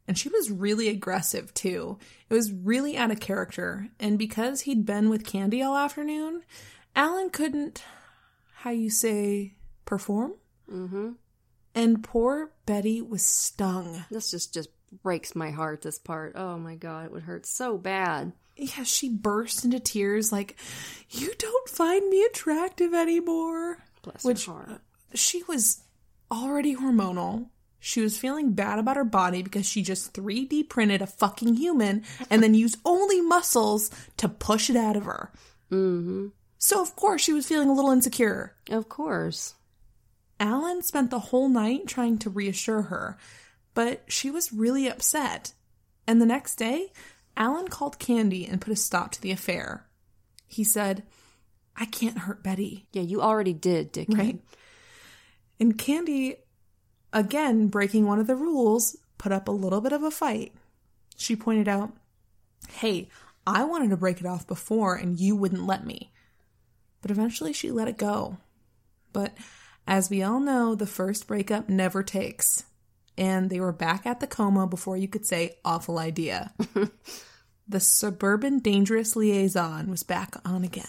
[0.06, 1.98] And she was really aggressive too.
[2.28, 3.88] It was really out of character.
[3.98, 6.42] And because he'd been with Candy all afternoon,
[6.94, 7.82] Alan couldn't,
[8.60, 9.54] how you say,
[9.84, 10.32] perform?
[10.72, 11.10] Mm-hmm.
[11.74, 14.04] And poor Betty was stung.
[14.10, 14.70] This just just
[15.02, 15.82] breaks my heart.
[15.82, 16.32] This part.
[16.36, 18.32] Oh my god, it would hurt so bad.
[18.56, 20.56] Yeah, she burst into tears like,
[21.10, 23.78] You don't find me attractive anymore.
[24.02, 24.80] Bless Which her heart.
[25.14, 25.82] she was
[26.30, 27.50] already hormonal.
[27.78, 32.02] She was feeling bad about her body because she just 3D printed a fucking human
[32.30, 35.30] and then used only muscles to push it out of her.
[35.70, 36.28] Mm-hmm.
[36.58, 38.54] So, of course, she was feeling a little insecure.
[38.70, 39.54] Of course.
[40.38, 43.16] Alan spent the whole night trying to reassure her,
[43.74, 45.52] but she was really upset.
[46.06, 46.92] And the next day,
[47.36, 49.86] Alan called Candy and put a stop to the affair.
[50.46, 51.02] He said,
[51.76, 52.86] I can't hurt Betty.
[52.92, 54.18] Yeah, you already did, dickhead.
[54.18, 54.40] Right?
[55.58, 56.36] And Candy,
[57.12, 60.54] again breaking one of the rules, put up a little bit of a fight.
[61.16, 61.92] She pointed out,
[62.68, 63.08] Hey,
[63.46, 66.12] I wanted to break it off before and you wouldn't let me.
[67.02, 68.38] But eventually she let it go.
[69.12, 69.36] But
[69.86, 72.64] as we all know, the first breakup never takes.
[73.16, 76.52] And they were back at the Como before you could say awful idea.
[77.68, 80.84] the suburban dangerous liaison was back on again.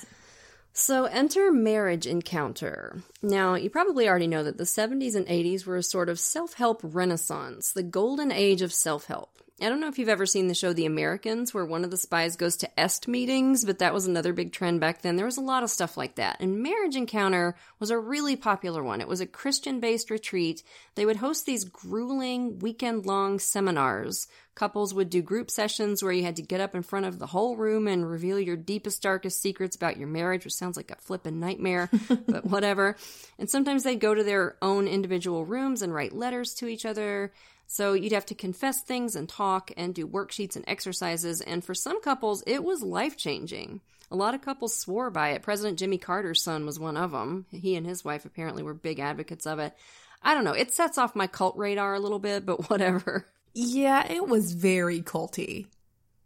[0.74, 3.01] So enter Marriage Encounter.
[3.24, 6.53] Now, you probably already know that the 70s and 80s were a sort of self
[6.53, 9.41] help renaissance, the golden age of self help.
[9.60, 11.97] I don't know if you've ever seen the show The Americans, where one of the
[11.97, 15.16] spies goes to EST meetings, but that was another big trend back then.
[15.16, 16.38] There was a lot of stuff like that.
[16.39, 19.01] And Marriage Encounter was a really popular one.
[19.01, 20.62] It was a Christian based retreat.
[20.93, 24.28] They would host these grueling weekend long seminars.
[24.53, 27.28] Couples would do group sessions where you had to get up in front of the
[27.28, 30.95] whole room and reveal your deepest, darkest secrets about your marriage, which sounds like a
[30.97, 31.89] flippin' nightmare,
[32.28, 32.95] but whatever.
[33.39, 37.32] And sometimes they'd go to their own individual rooms and write letters to each other.
[37.68, 41.41] So you'd have to confess things and talk and do worksheets and exercises.
[41.41, 43.82] And for some couples, it was life changing.
[44.09, 45.41] A lot of couples swore by it.
[45.41, 47.45] President Jimmy Carter's son was one of them.
[47.51, 49.76] He and his wife apparently were big advocates of it.
[50.24, 50.53] I don't know.
[50.53, 53.28] It sets off my cult radar a little bit, but whatever.
[53.53, 55.68] Yeah, it was very culty.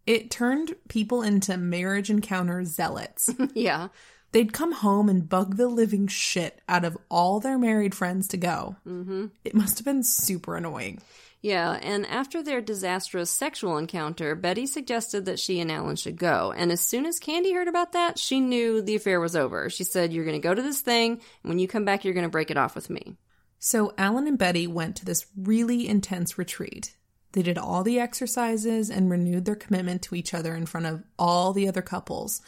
[0.05, 3.29] It turned people into marriage encounter zealots.
[3.53, 3.87] yeah.
[4.31, 8.37] They'd come home and bug the living shit out of all their married friends to
[8.37, 8.75] go.
[8.87, 9.27] Mm-hmm.
[9.43, 11.01] It must have been super annoying.
[11.41, 16.53] Yeah, and after their disastrous sexual encounter, Betty suggested that she and Alan should go.
[16.55, 19.67] And as soon as Candy heard about that, she knew the affair was over.
[19.69, 22.13] She said, You're going to go to this thing, and when you come back, you're
[22.13, 23.15] going to break it off with me.
[23.57, 26.95] So Alan and Betty went to this really intense retreat.
[27.31, 31.03] They did all the exercises and renewed their commitment to each other in front of
[31.17, 32.41] all the other couples.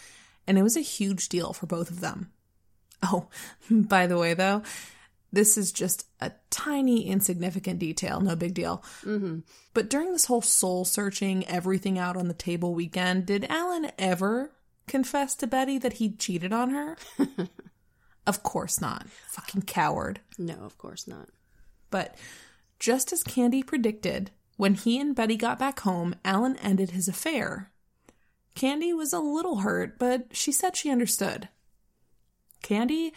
[0.46, 2.32] And it was a huge deal for both of them.
[3.02, 3.28] Oh,
[3.72, 4.64] by the way, though,
[5.34, 8.84] this is just a tiny, insignificant detail, no big deal.
[9.02, 9.40] Mm-hmm.
[9.74, 14.52] But during this whole soul searching, everything out on the table weekend, did Alan ever
[14.88, 16.98] confess to Betty that he cheated on her?
[18.28, 19.08] of course not.
[19.30, 20.20] Fucking coward.
[20.38, 21.30] No, of course not.
[21.90, 22.16] But
[22.80, 27.72] just as Candy predicted, when he and Betty got back home, Alan ended his affair.
[28.54, 31.50] Candy was a little hurt, but she said she understood.
[32.62, 33.14] Candy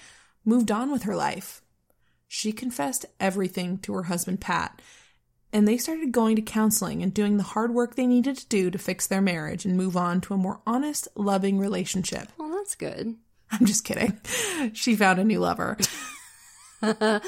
[0.46, 1.60] moved on with her life
[2.28, 4.80] she confessed everything to her husband, Pat,
[5.52, 8.70] and they started going to counseling and doing the hard work they needed to do
[8.70, 12.28] to fix their marriage and move on to a more honest, loving relationship.
[12.36, 13.16] Well, that's good.
[13.50, 14.20] I'm just kidding.
[14.72, 15.78] She found a new lover.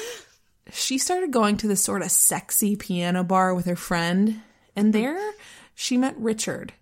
[0.73, 4.41] she started going to this sort of sexy piano bar with her friend,
[4.75, 5.03] and mm-hmm.
[5.03, 5.33] there
[5.75, 6.73] she met Richard.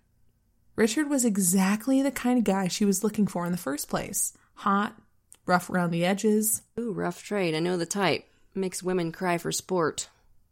[0.75, 4.33] Richard was exactly the kind of guy she was looking for in the first place
[4.55, 4.99] hot,
[5.47, 6.61] rough around the edges.
[6.79, 7.55] Ooh, rough trade.
[7.55, 8.25] I know the type.
[8.53, 10.09] Makes women cry for sport.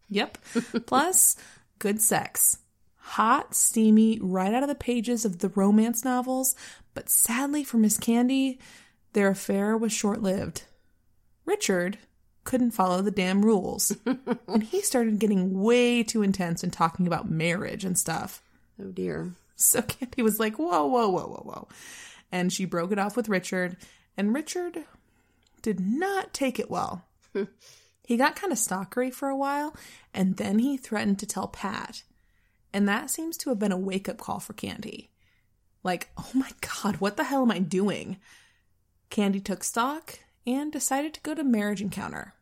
[0.09, 0.37] Yep.
[0.85, 1.35] Plus,
[1.79, 2.59] good sex.
[2.97, 6.55] Hot, steamy, right out of the pages of the romance novels,
[6.95, 8.59] but sadly for Miss Candy,
[9.13, 10.63] their affair was short lived.
[11.45, 11.99] Richard
[12.43, 13.95] couldn't follow the damn rules,
[14.47, 18.41] and he started getting way too intense and talking about marriage and stuff.
[18.81, 19.33] Oh dear.
[19.55, 21.67] So Candy was like, whoa, whoa, whoa, whoa, whoa.
[22.31, 23.77] And she broke it off with Richard,
[24.17, 24.85] and Richard
[25.61, 27.05] did not take it well.
[28.03, 29.75] he got kind of stalkery for a while,
[30.13, 32.03] and then he threatened to tell Pat.
[32.71, 35.09] And that seems to have been a wake up call for Candy.
[35.83, 38.17] Like, oh my god, what the hell am I doing?
[39.09, 42.34] Candy took stock and decided to go to Marriage Encounter.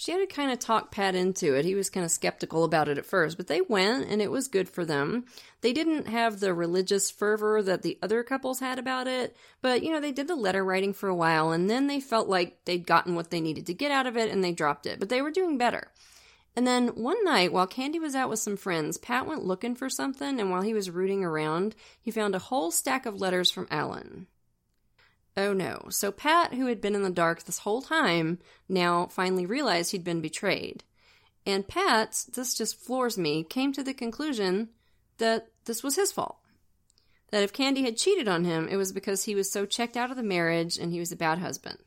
[0.00, 1.66] She had to kind of talk Pat into it.
[1.66, 4.48] He was kind of skeptical about it at first, but they went and it was
[4.48, 5.26] good for them.
[5.60, 9.92] They didn't have the religious fervor that the other couples had about it, but you
[9.92, 12.86] know, they did the letter writing for a while and then they felt like they'd
[12.86, 15.20] gotten what they needed to get out of it and they dropped it, but they
[15.20, 15.88] were doing better.
[16.56, 19.90] And then one night, while Candy was out with some friends, Pat went looking for
[19.90, 23.68] something, and while he was rooting around, he found a whole stack of letters from
[23.70, 24.28] Alan.
[25.40, 25.86] Oh no.
[25.88, 30.04] So Pat, who had been in the dark this whole time, now finally realized he'd
[30.04, 30.84] been betrayed.
[31.46, 34.68] And Pat, this just floors me, came to the conclusion
[35.16, 36.36] that this was his fault.
[37.30, 40.10] That if Candy had cheated on him, it was because he was so checked out
[40.10, 41.78] of the marriage and he was a bad husband.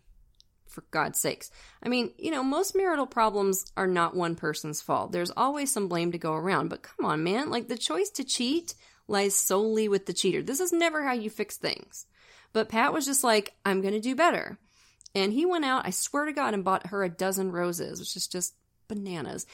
[0.65, 1.51] For God's sakes.
[1.83, 5.11] I mean, you know, most marital problems are not one person's fault.
[5.11, 6.69] There's always some blame to go around.
[6.69, 7.51] But come on, man.
[7.51, 8.73] Like, the choice to cheat
[9.07, 10.41] lies solely with the cheater.
[10.41, 12.07] This is never how you fix things.
[12.53, 14.57] But Pat was just like, I'm going to do better.
[15.15, 18.15] And he went out, I swear to God, and bought her a dozen roses, which
[18.15, 18.55] is just
[18.87, 19.45] bananas.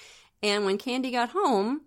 [0.41, 1.82] And when Candy got home,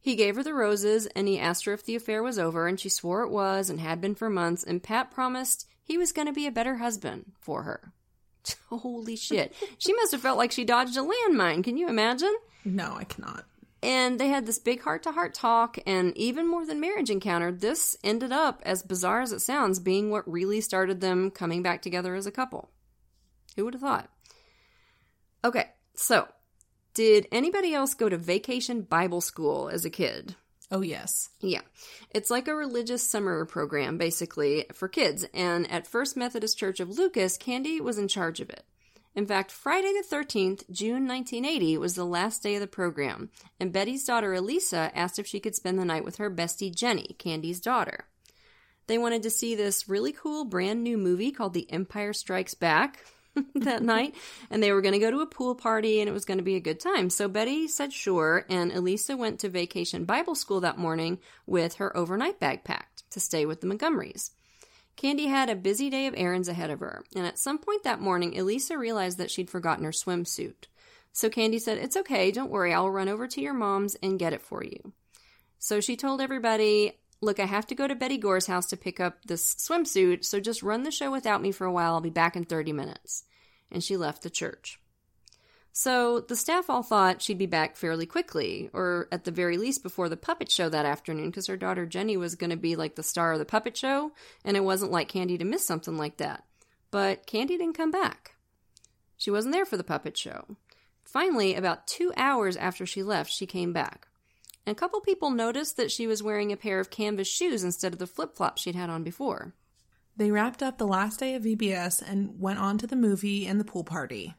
[0.00, 2.80] he gave her the roses and he asked her if the affair was over, and
[2.80, 4.62] she swore it was and had been for months.
[4.64, 7.92] And Pat promised he was going to be a better husband for her.
[8.68, 9.54] Holy shit.
[9.78, 11.62] she must have felt like she dodged a landmine.
[11.62, 12.34] Can you imagine?
[12.64, 13.44] No, I cannot.
[13.82, 17.50] And they had this big heart to heart talk, and even more than marriage encounter,
[17.50, 21.80] this ended up, as bizarre as it sounds, being what really started them coming back
[21.80, 22.70] together as a couple.
[23.56, 24.10] Who would have thought?
[25.42, 26.28] Okay, so
[26.92, 30.34] did anybody else go to vacation Bible school as a kid?
[30.70, 31.30] Oh, yes.
[31.40, 31.62] Yeah.
[32.10, 35.24] It's like a religious summer program, basically, for kids.
[35.34, 38.64] And at First Methodist Church of Lucas, Candy was in charge of it.
[39.14, 43.72] In fact, Friday the 13th, June 1980, was the last day of the program, and
[43.72, 47.60] Betty's daughter Alisa asked if she could spend the night with her bestie Jenny, Candy's
[47.60, 48.06] daughter.
[48.86, 53.04] They wanted to see this really cool brand new movie called The Empire Strikes Back
[53.54, 54.14] that night,
[54.50, 56.44] and they were going to go to a pool party and it was going to
[56.44, 57.10] be a good time.
[57.10, 61.96] So Betty said sure, and Alisa went to vacation Bible school that morning with her
[61.96, 64.30] overnight bag packed to stay with the Montgomerys.
[64.96, 68.00] Candy had a busy day of errands ahead of her, and at some point that
[68.00, 70.66] morning, Alisa realized that she'd forgotten her swimsuit.
[71.12, 74.32] So Candy said, It's okay, don't worry, I'll run over to your mom's and get
[74.32, 74.92] it for you.
[75.58, 78.98] So she told everybody, Look, I have to go to Betty Gore's house to pick
[78.98, 81.94] up this swimsuit, so just run the show without me for a while.
[81.94, 83.24] I'll be back in 30 minutes.
[83.70, 84.80] And she left the church.
[85.82, 89.82] So the staff all thought she'd be back fairly quickly, or at the very least
[89.82, 92.96] before the puppet show that afternoon, because her daughter Jenny was going to be like
[92.96, 94.12] the star of the puppet show,
[94.44, 96.44] and it wasn't like Candy to miss something like that.
[96.90, 98.34] But Candy didn't come back.
[99.16, 100.58] She wasn't there for the puppet show.
[101.02, 104.06] Finally, about two hours after she left, she came back.
[104.66, 107.94] And a couple people noticed that she was wearing a pair of canvas shoes instead
[107.94, 109.54] of the flip flops she'd had on before.
[110.14, 113.58] They wrapped up the last day of VBS and went on to the movie and
[113.58, 114.34] the pool party.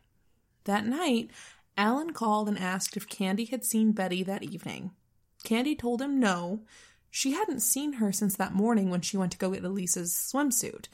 [0.66, 1.32] That night,
[1.78, 4.92] Alan called and asked if Candy had seen Betty that evening.
[5.44, 6.62] Candy told him no.
[7.10, 10.88] She hadn't seen her since that morning when she went to go get Alisa's swimsuit.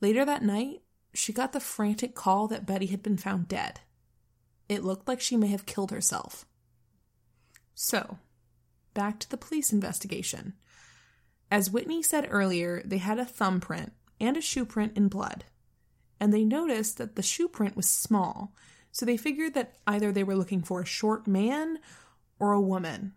[0.00, 0.82] Later that night,
[1.12, 3.80] she got the frantic call that Betty had been found dead.
[4.68, 6.44] It looked like she may have killed herself.
[7.74, 8.18] So,
[8.94, 10.54] back to the police investigation.
[11.50, 15.44] As Whitney said earlier, they had a thumbprint and a shoe print in blood.
[16.18, 18.54] And they noticed that the shoe print was small,
[18.96, 21.78] so they figured that either they were looking for a short man
[22.38, 23.12] or a woman.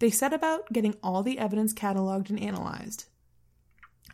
[0.00, 3.04] They set about getting all the evidence cataloged and analyzed.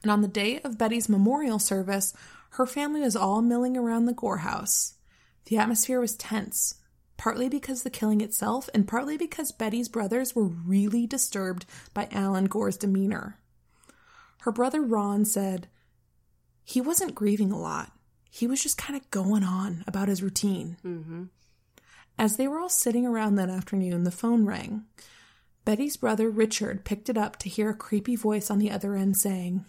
[0.03, 2.13] And on the day of Betty's memorial service,
[2.51, 4.97] her family was all milling around the Gore house.
[5.47, 6.75] The atmosphere was tense,
[7.17, 11.65] partly because the killing itself, and partly because Betty's brothers were really disturbed
[11.95, 13.39] by Alan Gore's demeanor.
[14.41, 15.69] Her brother Ron said,
[16.65, 17.93] He wasn't grieving a lot.
[18.31, 20.77] He was just kind of going on about his routine.
[20.85, 21.25] Mm-hmm.
[22.19, 24.85] As they were all sitting around that afternoon, the phone rang.
[25.65, 29.17] Betty's brother Richard picked it up to hear a creepy voice on the other end
[29.17, 29.65] saying,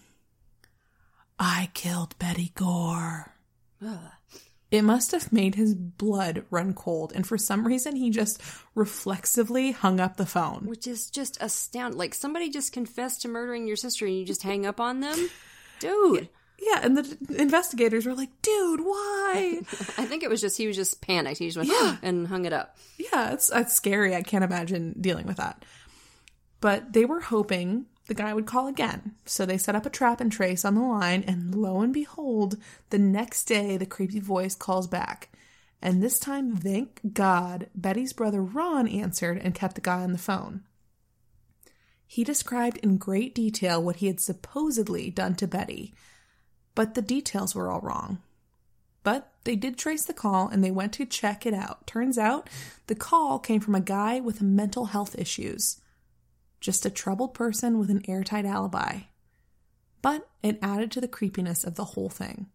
[1.38, 3.34] I killed Betty Gore.
[3.86, 4.12] Ugh.
[4.72, 8.39] It must have made his blood run cold, and for some reason, he just
[8.76, 10.66] reflexively hung up the phone.
[10.66, 11.97] Which is just astounding.
[11.97, 15.30] Like somebody just confessed to murdering your sister and you just hang up on them?
[15.80, 16.30] Dude.
[16.62, 19.60] Yeah, and the investigators were like, dude, why?
[19.97, 21.39] I think it was just, he was just panicked.
[21.39, 21.97] He just went Yeah.
[22.01, 22.78] and hung it up.
[22.97, 24.16] Yeah, it's, it's scary.
[24.16, 25.64] I can't imagine dealing with that.
[26.60, 29.16] But they were hoping the guy would call again.
[29.26, 32.57] So they set up a trap and trace on the line, and lo and behold,
[32.89, 35.30] the next day the creepy voice calls back.
[35.82, 40.18] And this time, thank God, Betty's brother Ron answered and kept the guy on the
[40.18, 40.64] phone.
[42.05, 45.93] He described in great detail what he had supposedly done to Betty,
[46.80, 48.19] but the details were all wrong.
[49.03, 51.86] But they did trace the call and they went to check it out.
[51.86, 52.49] Turns out
[52.88, 55.82] the call came from a guy with mental health issues.
[56.61, 58.99] Just a troubled person with an airtight alibi.
[60.01, 62.47] But it added to the creepiness of the whole thing.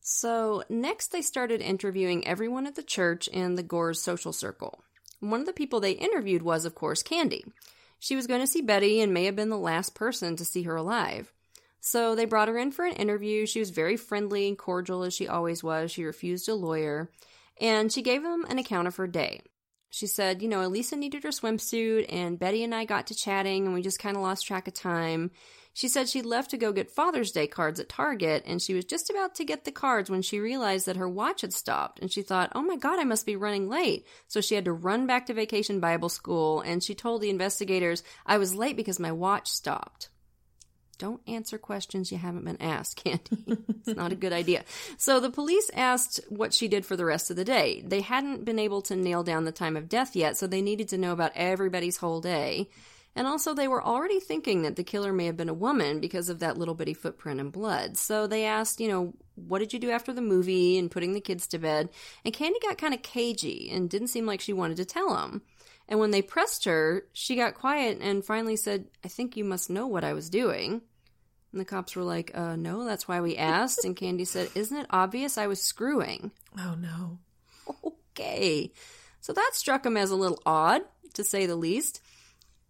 [0.00, 4.84] So, next they started interviewing everyone at the church and the Gore's social circle.
[5.20, 7.46] One of the people they interviewed was, of course, Candy.
[7.98, 10.64] She was going to see Betty and may have been the last person to see
[10.64, 11.32] her alive.
[11.86, 13.46] So they brought her in for an interview.
[13.46, 15.92] She was very friendly and cordial as she always was.
[15.92, 17.12] She refused a lawyer.
[17.60, 19.42] And she gave them an account of her day.
[19.90, 23.66] She said, you know, Alisa needed her swimsuit, and Betty and I got to chatting,
[23.66, 25.30] and we just kind of lost track of time.
[25.74, 28.84] She said she left to go get Father's Day cards at Target, and she was
[28.84, 32.00] just about to get the cards when she realized that her watch had stopped.
[32.00, 34.08] And she thought, oh my God, I must be running late.
[34.26, 38.02] So she had to run back to vacation Bible school, and she told the investigators,
[38.26, 40.08] I was late because my watch stopped.
[40.98, 43.44] Don't answer questions you haven't been asked, Candy.
[43.46, 44.64] it's not a good idea.
[44.96, 47.82] So the police asked what she did for the rest of the day.
[47.86, 50.88] They hadn't been able to nail down the time of death yet, so they needed
[50.88, 52.68] to know about everybody's whole day.
[53.14, 56.28] And also, they were already thinking that the killer may have been a woman because
[56.28, 57.96] of that little bitty footprint and blood.
[57.96, 61.20] So they asked, you know, what did you do after the movie and putting the
[61.20, 61.88] kids to bed?
[62.26, 65.40] And Candy got kind of cagey and didn't seem like she wanted to tell them.
[65.88, 69.70] And when they pressed her, she got quiet and finally said, I think you must
[69.70, 70.82] know what I was doing.
[71.52, 73.84] And the cops were like, uh, no, that's why we asked.
[73.84, 76.32] And Candy said, Isn't it obvious I was screwing?
[76.58, 77.18] Oh no.
[78.10, 78.72] Okay.
[79.20, 80.82] So that struck him as a little odd,
[81.14, 82.00] to say the least.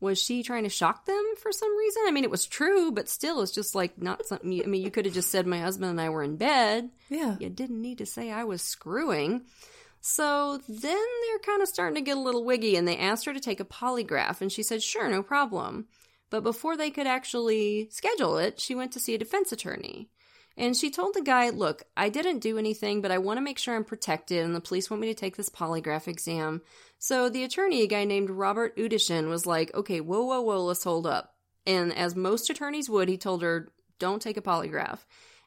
[0.00, 2.02] was she trying to shock them for some reason?
[2.06, 4.52] I mean, it was true, but still, it's just like not something.
[4.52, 6.90] You, I mean, you could have just said my husband and I were in bed.
[7.08, 7.36] Yeah.
[7.40, 9.42] You didn't need to say I was screwing.
[10.08, 13.34] So then they're kind of starting to get a little wiggy, and they asked her
[13.34, 15.88] to take a polygraph, and she said, sure, no problem.
[16.30, 20.08] But before they could actually schedule it, she went to see a defense attorney.
[20.56, 23.58] And she told the guy, Look, I didn't do anything, but I want to make
[23.58, 26.62] sure I'm protected, and the police want me to take this polygraph exam.
[27.00, 30.84] So the attorney, a guy named Robert Udashen, was like, Okay, whoa, whoa, whoa, let's
[30.84, 31.34] hold up.
[31.66, 35.00] And as most attorneys would, he told her, Don't take a polygraph.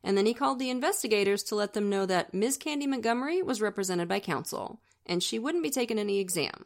[0.03, 2.57] And then he called the investigators to let them know that Ms.
[2.57, 6.65] Candy Montgomery was represented by counsel, and she wouldn't be taking any exam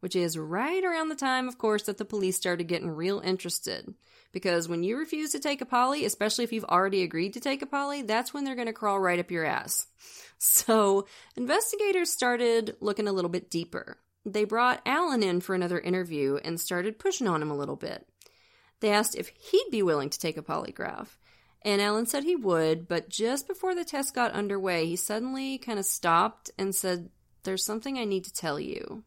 [0.00, 3.92] which is right around the time, of course, that the police started getting real interested.
[4.30, 7.62] Because when you refuse to take a poly, especially if you've already agreed to take
[7.62, 9.86] a poly, that's when they're going to crawl right up your ass.
[10.38, 13.96] So, investigators started looking a little bit deeper.
[14.26, 18.06] They brought Alan in for another interview and started pushing on him a little bit.
[18.80, 21.08] They asked if he'd be willing to take a polygraph.
[21.66, 25.80] And Alan said he would, but just before the test got underway, he suddenly kind
[25.80, 27.10] of stopped and said,
[27.42, 29.02] There's something I need to tell you.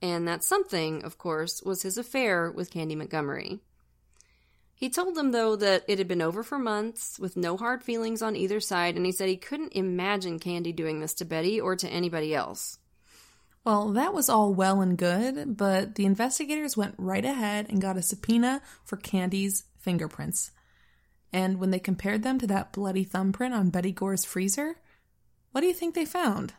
[0.00, 3.58] And that something, of course, was his affair with Candy Montgomery.
[4.72, 8.22] He told them, though, that it had been over for months, with no hard feelings
[8.22, 11.74] on either side, and he said he couldn't imagine Candy doing this to Betty or
[11.74, 12.78] to anybody else.
[13.64, 17.96] Well, that was all well and good, but the investigators went right ahead and got
[17.96, 20.52] a subpoena for Candy's fingerprints.
[21.32, 24.76] And when they compared them to that bloody thumbprint on Betty Gore's freezer,
[25.52, 26.54] what do you think they found?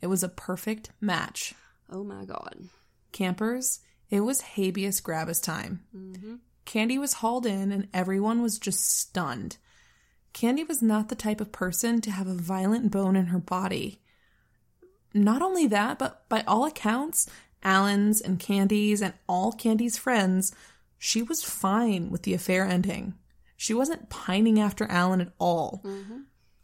[0.00, 1.54] It was a perfect match.
[1.90, 2.68] Oh my god.
[3.12, 5.82] Campers, it was habeas grabus time.
[5.96, 6.36] Mm-hmm.
[6.64, 9.56] Candy was hauled in and everyone was just stunned.
[10.32, 14.00] Candy was not the type of person to have a violent bone in her body.
[15.12, 17.28] Not only that, but by all accounts,
[17.62, 20.54] Alan's and Candy's and all Candy's friends,
[20.98, 23.14] she was fine with the affair ending.
[23.60, 25.82] She wasn't pining after Alan at all.
[25.84, 26.20] Mm-hmm.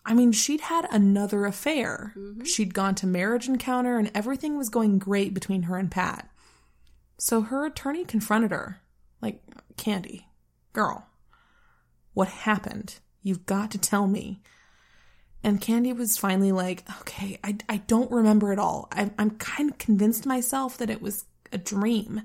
[0.07, 2.15] I mean, she'd had another affair.
[2.17, 2.45] Mm-hmm.
[2.45, 6.31] She'd gone to marriage encounter and everything was going great between her and Pat.
[7.19, 8.81] So her attorney confronted her.
[9.21, 9.43] Like,
[9.77, 10.27] Candy,
[10.73, 11.07] girl,
[12.15, 12.95] what happened?
[13.23, 14.41] You've got to tell me.
[15.45, 18.89] And Candy was finally like, okay, I, I don't remember it all.
[18.91, 22.23] I, I'm kind of convinced myself that it was a dream.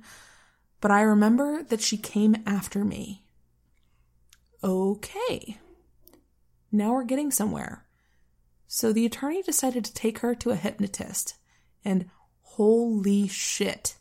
[0.79, 3.25] But I remember that she came after me.
[4.63, 5.57] Okay.
[6.71, 7.85] Now we're getting somewhere.
[8.67, 11.35] So the attorney decided to take her to a hypnotist.
[11.83, 12.09] And
[12.41, 13.97] holy shit.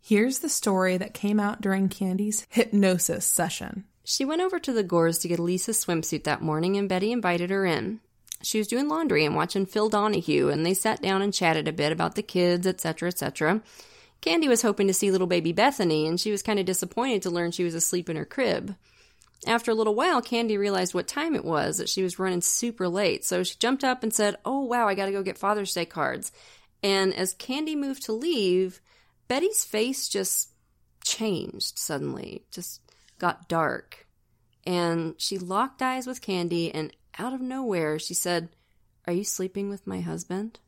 [0.00, 3.84] Here's the story that came out during Candy's hypnosis session.
[4.04, 7.48] She went over to the Gores to get Lisa's swimsuit that morning, and Betty invited
[7.50, 8.00] her in.
[8.42, 11.72] She was doing laundry and watching Phil Donahue, and they sat down and chatted a
[11.72, 13.62] bit about the kids, etc., etc.
[14.20, 17.30] Candy was hoping to see little baby Bethany, and she was kind of disappointed to
[17.30, 18.76] learn she was asleep in her crib.
[19.46, 22.88] After a little while, Candy realized what time it was, that she was running super
[22.88, 25.84] late, so she jumped up and said, Oh, wow, I gotta go get Father's Day
[25.84, 26.32] cards.
[26.82, 28.80] And as Candy moved to leave,
[29.28, 30.50] Betty's face just
[31.04, 32.80] changed suddenly, just
[33.18, 34.06] got dark.
[34.66, 38.48] And she locked eyes with Candy, and out of nowhere, she said,
[39.06, 40.58] Are you sleeping with my husband?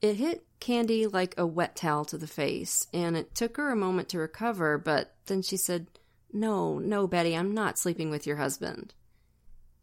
[0.00, 3.76] It hit Candy like a wet towel to the face, and it took her a
[3.76, 5.86] moment to recover, but then she said,
[6.32, 8.94] No, no, Betty, I'm not sleeping with your husband.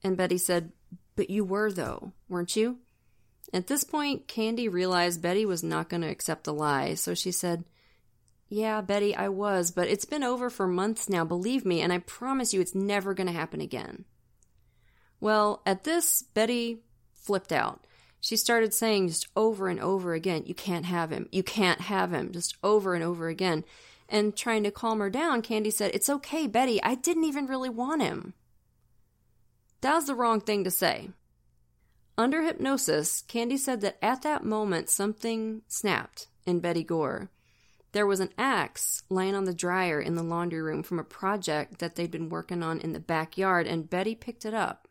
[0.03, 0.71] And Betty said,
[1.15, 2.79] But you were, though, weren't you?
[3.53, 7.31] At this point, Candy realized Betty was not going to accept the lie, so she
[7.31, 7.65] said,
[8.47, 11.99] Yeah, Betty, I was, but it's been over for months now, believe me, and I
[11.99, 14.05] promise you it's never going to happen again.
[15.19, 16.83] Well, at this, Betty
[17.13, 17.85] flipped out.
[18.21, 22.13] She started saying just over and over again, You can't have him, you can't have
[22.13, 23.63] him, just over and over again.
[24.09, 27.69] And trying to calm her down, Candy said, It's okay, Betty, I didn't even really
[27.69, 28.33] want him.
[29.81, 31.09] That was the wrong thing to say.
[32.17, 37.29] Under hypnosis, Candy said that at that moment something snapped in Betty Gore.
[37.91, 41.79] There was an axe laying on the dryer in the laundry room from a project
[41.79, 44.87] that they'd been working on in the backyard, and Betty picked it up.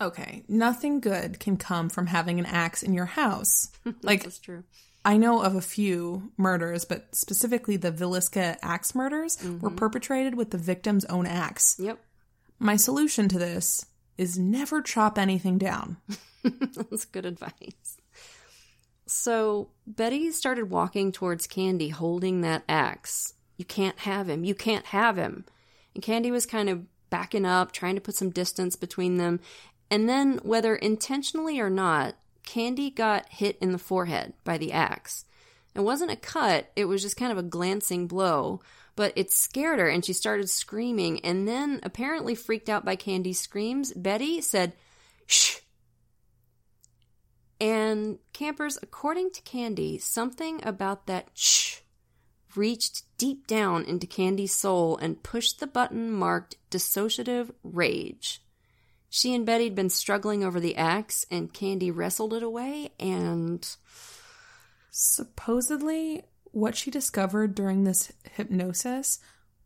[0.00, 3.70] Okay, nothing good can come from having an axe in your house.
[4.02, 4.64] Like, That's true.
[5.04, 9.76] I know of a few murders, but specifically the Villisca axe murders were mm-hmm.
[9.76, 11.76] perpetrated with the victim's own axe.
[11.78, 11.98] Yep.
[12.58, 15.96] My solution to this is never chop anything down.
[16.44, 17.98] That's good advice.
[19.06, 23.34] So Betty started walking towards Candy holding that axe.
[23.56, 24.44] You can't have him.
[24.44, 25.44] You can't have him.
[25.94, 29.40] And Candy was kind of backing up, trying to put some distance between them.
[29.90, 32.14] And then, whether intentionally or not,
[32.44, 35.24] Candy got hit in the forehead by the axe.
[35.74, 38.60] It wasn't a cut, it was just kind of a glancing blow,
[38.94, 41.24] but it scared her and she started screaming.
[41.24, 44.74] And then, apparently freaked out by Candy's screams, Betty said,
[45.26, 45.58] Shh.
[47.60, 51.78] And campers, according to Candy, something about that shh
[52.56, 58.42] reached deep down into Candy's soul and pushed the button marked dissociative rage.
[59.14, 63.76] She and Betty had been struggling over the axe, and Candy wrestled it away, and.
[64.90, 66.22] Supposedly,
[66.52, 69.18] what she discovered during this hypnosis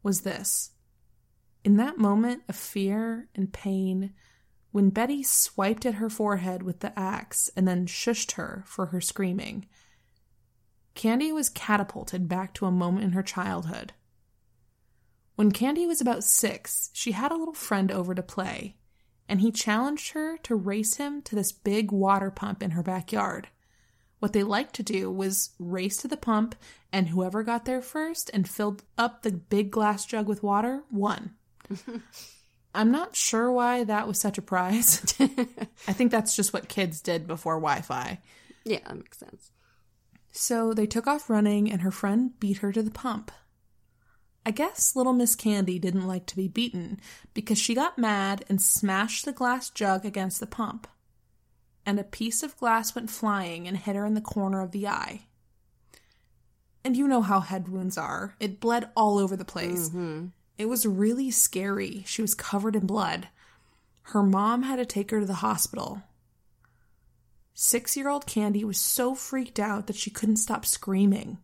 [0.03, 0.73] was this.
[1.65, 4.15] In that moment of fear and pain,
[4.73, 9.01] when Betty swiped at her forehead with the axe and then shushed her for her
[9.01, 9.67] screaming,
[10.95, 13.93] Candy was catapulted back to a moment in her childhood.
[15.37, 18.76] When Candy was about six, she had a little friend over to play,
[19.29, 23.49] and he challenged her to race him to this big water pump in her backyard.
[24.19, 26.55] What they liked to do was race to the pump,
[26.93, 31.35] and whoever got there first and filled up the big glass jug with water won.
[32.75, 35.03] I'm not sure why that was such a prize.
[35.89, 38.21] I think that's just what kids did before Wi Fi.
[38.65, 39.51] Yeah, that makes sense.
[40.33, 43.31] So they took off running, and her friend beat her to the pump.
[44.47, 47.01] I guess little Miss Candy didn't like to be beaten
[47.35, 50.87] because she got mad and smashed the glass jug against the pump.
[51.85, 54.87] And a piece of glass went flying and hit her in the corner of the
[54.87, 55.23] eye.
[56.85, 58.37] And you know how head wounds are.
[58.39, 59.89] It bled all over the place.
[59.89, 60.27] Mm-hmm.
[60.59, 62.05] It was really scary.
[62.07, 63.27] She was covered in blood.
[64.03, 66.03] Her mom had to take her to the hospital.
[67.53, 71.39] Six year old Candy was so freaked out that she couldn't stop screaming.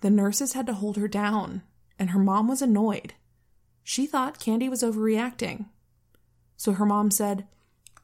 [0.00, 1.60] The nurses had to hold her down,
[1.98, 3.14] and her mom was annoyed.
[3.82, 5.66] She thought Candy was overreacting.
[6.56, 7.46] So her mom said,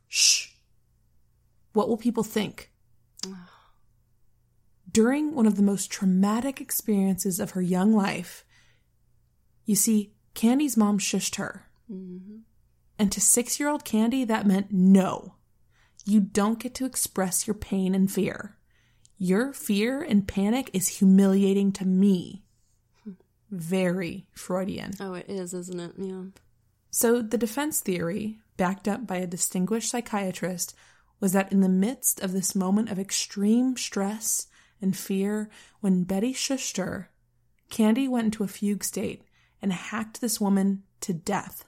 [0.08, 0.48] Shh.
[1.72, 2.70] What will people think?
[4.90, 8.44] During one of the most traumatic experiences of her young life,
[9.64, 11.66] you see, Candy's mom shushed her.
[11.92, 12.38] Mm-hmm.
[12.98, 15.34] And to six year old Candy, that meant no.
[16.04, 18.56] You don't get to express your pain and fear.
[19.18, 22.44] Your fear and panic is humiliating to me.
[23.50, 24.92] Very Freudian.
[25.00, 25.92] Oh, it is, isn't it?
[25.96, 26.24] Yeah.
[26.90, 30.74] So, the defense theory, backed up by a distinguished psychiatrist,
[31.20, 34.46] was that in the midst of this moment of extreme stress
[34.80, 35.50] and fear,
[35.80, 37.10] when Betty shushed her,
[37.70, 39.22] Candy went into a fugue state
[39.60, 41.64] and hacked this woman to death.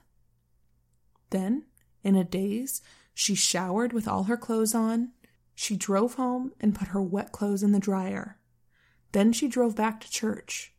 [1.29, 1.65] Then,
[2.03, 2.81] in a daze,
[3.13, 5.11] she showered with all her clothes on.
[5.53, 8.37] She drove home and put her wet clothes in the dryer.
[9.11, 10.73] Then she drove back to church.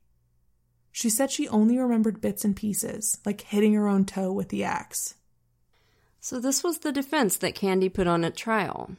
[0.93, 4.63] She said she only remembered bits and pieces, like hitting her own toe with the
[4.63, 5.15] axe.
[6.21, 8.93] So, this was the defense that Candy put on at trial,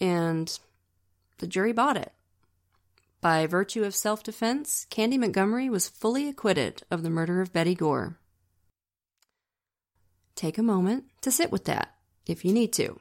[0.00, 0.58] and
[1.38, 2.12] the jury bought it.
[3.20, 7.74] By virtue of self defense, Candy Montgomery was fully acquitted of the murder of Betty
[7.74, 8.18] Gore.
[10.34, 11.94] Take a moment to sit with that,
[12.26, 13.00] if you need to.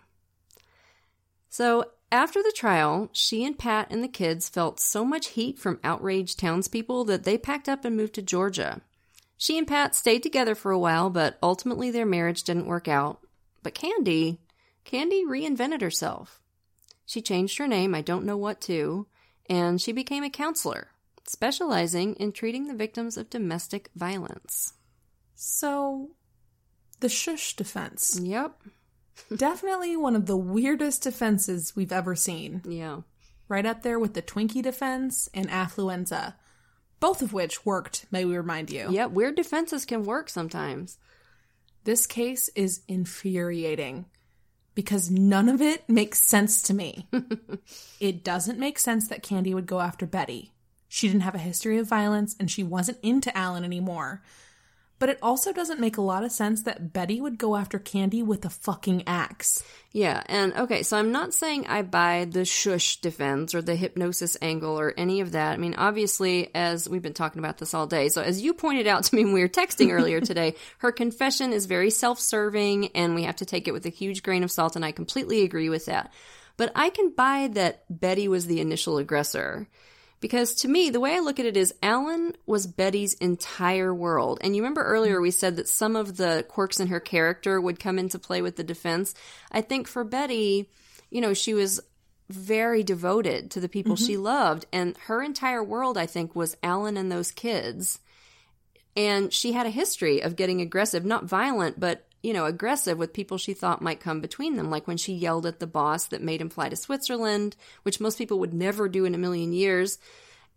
[1.49, 5.79] So, after the trial, she and Pat and the kids felt so much heat from
[5.83, 8.81] outraged townspeople that they packed up and moved to Georgia.
[9.37, 13.19] She and Pat stayed together for a while, but ultimately their marriage didn't work out.
[13.61, 14.39] But Candy,
[14.85, 16.41] Candy reinvented herself.
[17.05, 19.07] She changed her name, I don't know what to,
[19.49, 20.89] and she became a counselor,
[21.25, 24.73] specializing in treating the victims of domestic violence.
[25.35, 26.11] So,
[26.99, 28.19] the shush defense.
[28.21, 28.61] Yep.
[29.35, 32.61] Definitely one of the weirdest defenses we've ever seen.
[32.67, 33.01] Yeah.
[33.49, 36.35] Right up there with the Twinkie defense and affluenza,
[36.99, 38.87] both of which worked, may we remind you.
[38.89, 40.97] Yeah, weird defenses can work sometimes.
[41.83, 44.05] This case is infuriating
[44.75, 47.07] because none of it makes sense to me.
[47.99, 50.51] it doesn't make sense that Candy would go after Betty.
[50.87, 54.21] She didn't have a history of violence and she wasn't into Alan anymore.
[54.99, 58.23] But it also doesn't make a lot of sense that Betty would go after Candy
[58.23, 59.63] with a fucking axe.
[59.91, 64.37] Yeah, and okay, so I'm not saying I buy the shush defense or the hypnosis
[64.41, 65.53] angle or any of that.
[65.53, 68.87] I mean, obviously, as we've been talking about this all day, so as you pointed
[68.87, 72.87] out to me when we were texting earlier today, her confession is very self serving
[72.95, 75.43] and we have to take it with a huge grain of salt, and I completely
[75.43, 76.11] agree with that.
[76.57, 79.67] But I can buy that Betty was the initial aggressor.
[80.19, 84.39] Because to me, the way I look at it is Alan was Betty's entire world.
[84.41, 87.79] And you remember earlier we said that some of the quirks in her character would
[87.79, 89.13] come into play with the defense.
[89.51, 90.69] I think for Betty,
[91.11, 91.81] you know, she was
[92.29, 94.05] very devoted to the people mm-hmm.
[94.05, 94.65] she loved.
[94.73, 97.99] And her entire world, I think, was Alan and those kids.
[98.95, 103.13] And she had a history of getting aggressive, not violent, but you know, aggressive with
[103.13, 106.21] people she thought might come between them, like when she yelled at the boss that
[106.21, 109.99] made him fly to Switzerland, which most people would never do in a million years.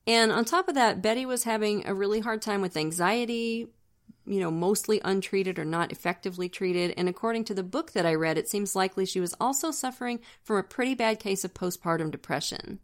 [0.07, 3.69] And on top of that, Betty was having a really hard time with anxiety,
[4.27, 6.95] you know, mostly untreated or not effectively treated.
[6.97, 10.21] And according to the book that I read, it seems likely she was also suffering
[10.43, 12.81] from a pretty bad case of postpartum depression.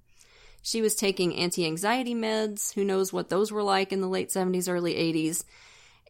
[0.63, 2.75] She was taking anti anxiety meds.
[2.75, 5.45] Who knows what those were like in the late 70s, early 80s.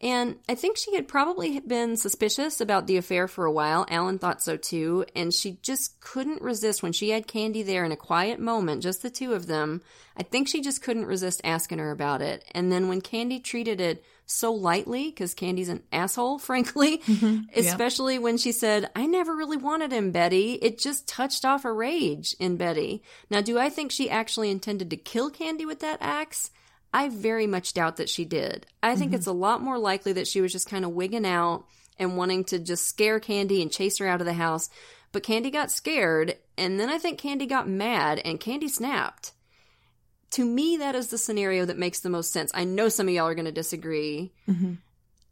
[0.01, 3.85] And I think she had probably been suspicious about the affair for a while.
[3.89, 5.05] Alan thought so too.
[5.15, 9.01] And she just couldn't resist when she had Candy there in a quiet moment, just
[9.01, 9.81] the two of them.
[10.15, 12.43] I think she just couldn't resist asking her about it.
[12.51, 17.45] And then when Candy treated it so lightly, because Candy's an asshole, frankly, Mm-hmm.
[17.55, 18.19] especially yeah.
[18.19, 22.35] when she said, I never really wanted him, Betty, it just touched off a rage
[22.39, 23.01] in Betty.
[23.31, 26.51] Now, do I think she actually intended to kill Candy with that axe?
[26.97, 28.65] I very much doubt that she did.
[28.81, 29.15] I think Mm-hmm.
[29.17, 31.65] it's a lot more likely that she was just kind of wigging out
[31.99, 34.69] and wanting to just scare Candy and chase her out of the house.
[35.11, 39.31] But Candy got scared, and then I think Candy got mad, and Candy snapped.
[40.31, 42.51] To me, that is the scenario that makes the most sense.
[42.53, 44.33] I know some of y'all are going to disagree.
[44.49, 44.73] Mm-hmm.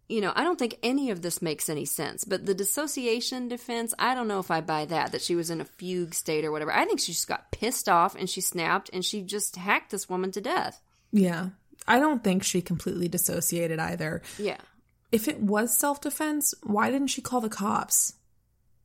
[0.07, 3.93] You know, I don't think any of this makes any sense, but the dissociation defense,
[3.97, 6.51] I don't know if I buy that, that she was in a fugue state or
[6.51, 6.71] whatever.
[6.71, 10.07] I think she just got pissed off and she snapped and she just hacked this
[10.07, 10.79] woman to death.
[11.15, 11.49] Yeah.
[11.87, 14.21] I don't think she completely dissociated either.
[14.37, 14.57] Yeah.
[15.11, 18.13] If it was self defense, why didn't she call the cops?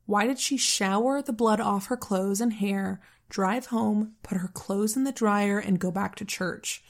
[0.05, 4.47] Why did she shower the blood off her clothes and hair, drive home, put her
[4.47, 6.83] clothes in the dryer, and go back to church?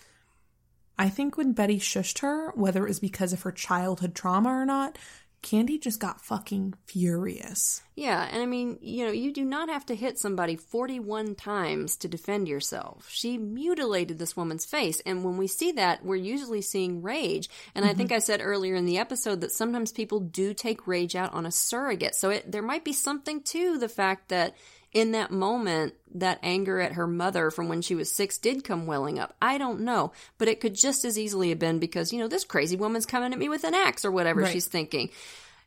[0.99, 4.65] I think when Betty shushed her, whether it was because of her childhood trauma or
[4.65, 4.99] not,
[5.41, 7.81] Candy just got fucking furious.
[7.95, 11.97] Yeah, and I mean, you know, you do not have to hit somebody 41 times
[11.97, 13.07] to defend yourself.
[13.09, 17.49] She mutilated this woman's face, and when we see that, we're usually seeing rage.
[17.73, 18.17] And I think mm-hmm.
[18.17, 21.51] I said earlier in the episode that sometimes people do take rage out on a
[21.51, 22.15] surrogate.
[22.15, 24.55] So it, there might be something to the fact that
[24.93, 28.85] in that moment, that anger at her mother from when she was six did come
[28.85, 29.35] welling up.
[29.41, 32.43] I don't know, but it could just as easily have been because, you know, this
[32.43, 34.51] crazy woman's coming at me with an axe or whatever Right.
[34.51, 35.09] she's thinking.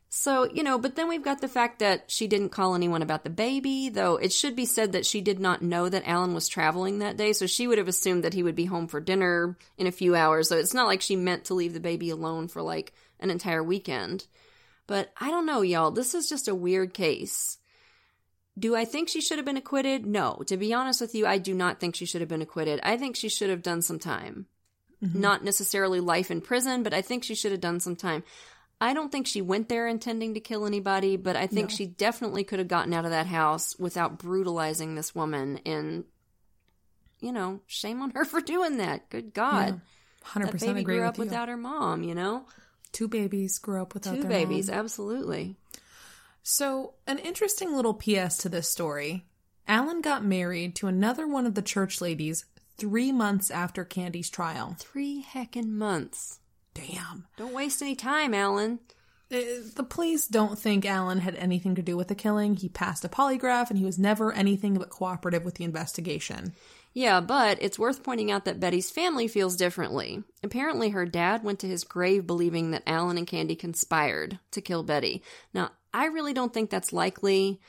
[0.09, 3.23] So, you know, but then we've got the fact that she didn't call anyone about
[3.23, 6.47] the baby, though it should be said that she did not know that Alan was
[6.47, 9.57] traveling that day, so she would have assumed that he would be home for dinner
[9.77, 10.47] in a few hours.
[10.47, 13.63] So it's not like she meant to leave the baby alone for like an entire
[13.63, 14.25] weekend.
[14.87, 15.91] But I don't know, y'all.
[15.91, 17.57] This is just a weird case.
[18.57, 20.05] Do I think she should have been acquitted?
[20.05, 20.41] No.
[20.47, 22.79] To be honest with you, I do not think she should have been acquitted.
[22.83, 24.45] I think she should have done some time.
[25.03, 25.19] Mm-hmm.
[25.19, 28.23] Not necessarily life in prison, but I think she should have done some time.
[28.79, 31.75] I don't think she went there intending to kill anybody, but I think No.
[31.75, 35.59] she definitely could have gotten out of that house without brutalizing this woman.
[35.65, 36.05] And,
[37.19, 39.09] you know, shame on her for doing that.
[39.09, 39.81] Good God.
[40.23, 41.23] Hundred That baby agree grew up you.
[41.25, 42.45] without her mom, you know?
[42.93, 44.79] Two babies grew up without Two babies, mom.
[44.79, 45.55] absolutely.
[46.47, 49.25] So, an interesting little PS to this story.
[49.67, 52.45] Alan got married to another one of the church ladies
[52.77, 54.75] three months after Candy's trial.
[54.77, 56.37] Three heckin' months.
[56.75, 57.25] Damn.
[57.35, 58.77] Don't waste any time, Alan.
[59.31, 59.37] Uh,
[59.75, 62.57] The police don't think Alan had anything to do with the killing.
[62.57, 66.53] He passed a polygraph and he was never anything but cooperative with the investigation.
[66.93, 70.23] Yeah, but it's worth pointing out that Betty's family feels differently.
[70.43, 74.83] Apparently, her dad went to his grave believing that Alan and Candy conspired to kill
[74.83, 75.23] Betty.
[75.55, 77.61] Now, I really don't think that's likely.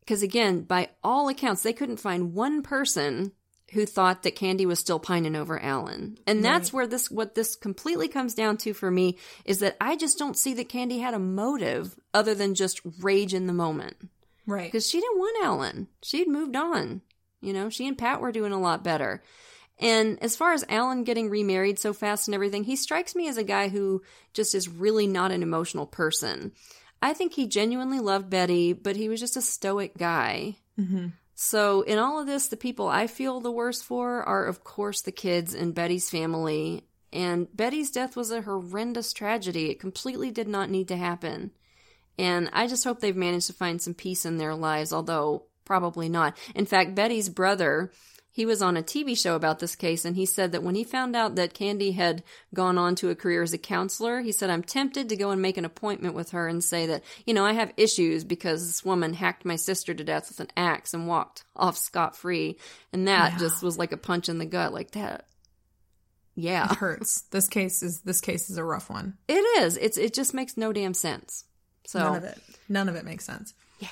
[0.00, 3.32] Because again, by all accounts, they couldn't find one person
[3.72, 6.18] who thought that Candy was still pining over Alan.
[6.26, 9.96] And that's where this what this completely comes down to for me is that I
[9.96, 13.96] just don't see that Candy had a motive other than just rage in the moment.
[14.46, 14.70] Right.
[14.70, 15.88] Because she didn't want Alan.
[16.02, 17.00] She'd moved on.
[17.40, 19.22] You know, she and Pat were doing a lot better.
[19.78, 23.36] And as far as Alan getting remarried so fast and everything, he strikes me as
[23.36, 24.02] a guy who
[24.32, 26.52] just is really not an emotional person.
[27.02, 30.56] I think he genuinely loved Betty, but he was just a stoic guy.
[30.78, 31.08] Mm-hmm.
[31.34, 35.02] So, in all of this, the people I feel the worst for are, of course,
[35.02, 36.84] the kids and Betty's family.
[37.12, 39.68] And Betty's death was a horrendous tragedy.
[39.68, 41.50] It completely did not need to happen.
[42.18, 46.08] And I just hope they've managed to find some peace in their lives, although probably
[46.08, 46.36] not.
[46.54, 47.90] In fact, Betty's brother,
[48.34, 50.84] he was on a TV show about this case, and he said that when he
[50.84, 52.22] found out that Candy had
[52.54, 55.42] gone on to a career as a counselor, he said, I'm tempted to go and
[55.42, 58.82] make an appointment with her and say that, you know, I have issues because this
[58.84, 62.56] woman hacked my sister to death with an axe and walked off scot free.
[62.90, 63.38] And that Yeah.
[63.38, 65.26] just was like a punch in the gut, like that.
[66.34, 66.70] Yeah.
[66.72, 67.20] It hurts.
[67.32, 69.18] this case is this case is a rough one.
[69.28, 69.76] It is.
[69.76, 71.44] It's it just makes no damn sense.
[71.86, 72.38] So None of it.
[72.70, 73.52] None of it makes sense.
[73.78, 73.88] Yeah.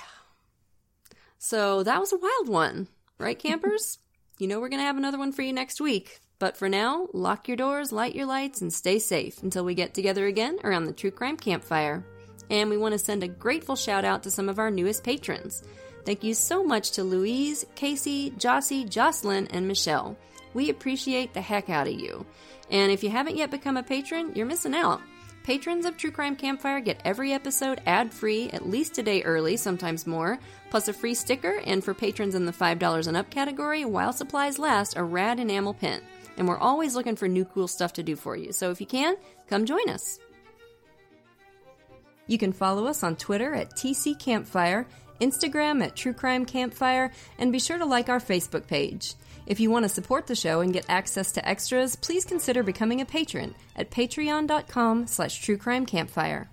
[1.36, 2.88] So that was a wild one,
[3.18, 3.98] right, campers?
[4.40, 6.20] you know we're going to have another one for you next week.
[6.38, 9.92] But for now, lock your doors, light your lights, and stay safe until we get
[9.92, 12.04] together again around the True Crime Campfire.
[12.48, 15.62] And we want to send a grateful shout out to some of our newest patrons.
[16.04, 20.16] Thank you so much to Louise, Casey, Jossie, Jocelyn, and Michelle.
[20.54, 22.24] We appreciate the heck out of you.
[22.70, 25.00] And if you haven't yet become a patron, you're missing out.
[25.42, 29.56] Patrons of True Crime Campfire get every episode ad free, at least a day early,
[29.56, 30.38] sometimes more,
[30.68, 34.58] plus a free sticker, and for patrons in the $5 and up category, while supplies
[34.58, 36.00] last, a rad enamel pin.
[36.36, 38.86] And we're always looking for new cool stuff to do for you, so if you
[38.86, 39.16] can,
[39.48, 40.18] come join us.
[42.26, 44.86] You can follow us on Twitter at TC Campfire,
[45.20, 49.14] Instagram at True Crime Campfire, and be sure to like our Facebook page.
[49.46, 53.00] If you want to support the show and get access to extras, please consider becoming
[53.00, 56.48] a patron at patreon.com slash truecrimecampfire.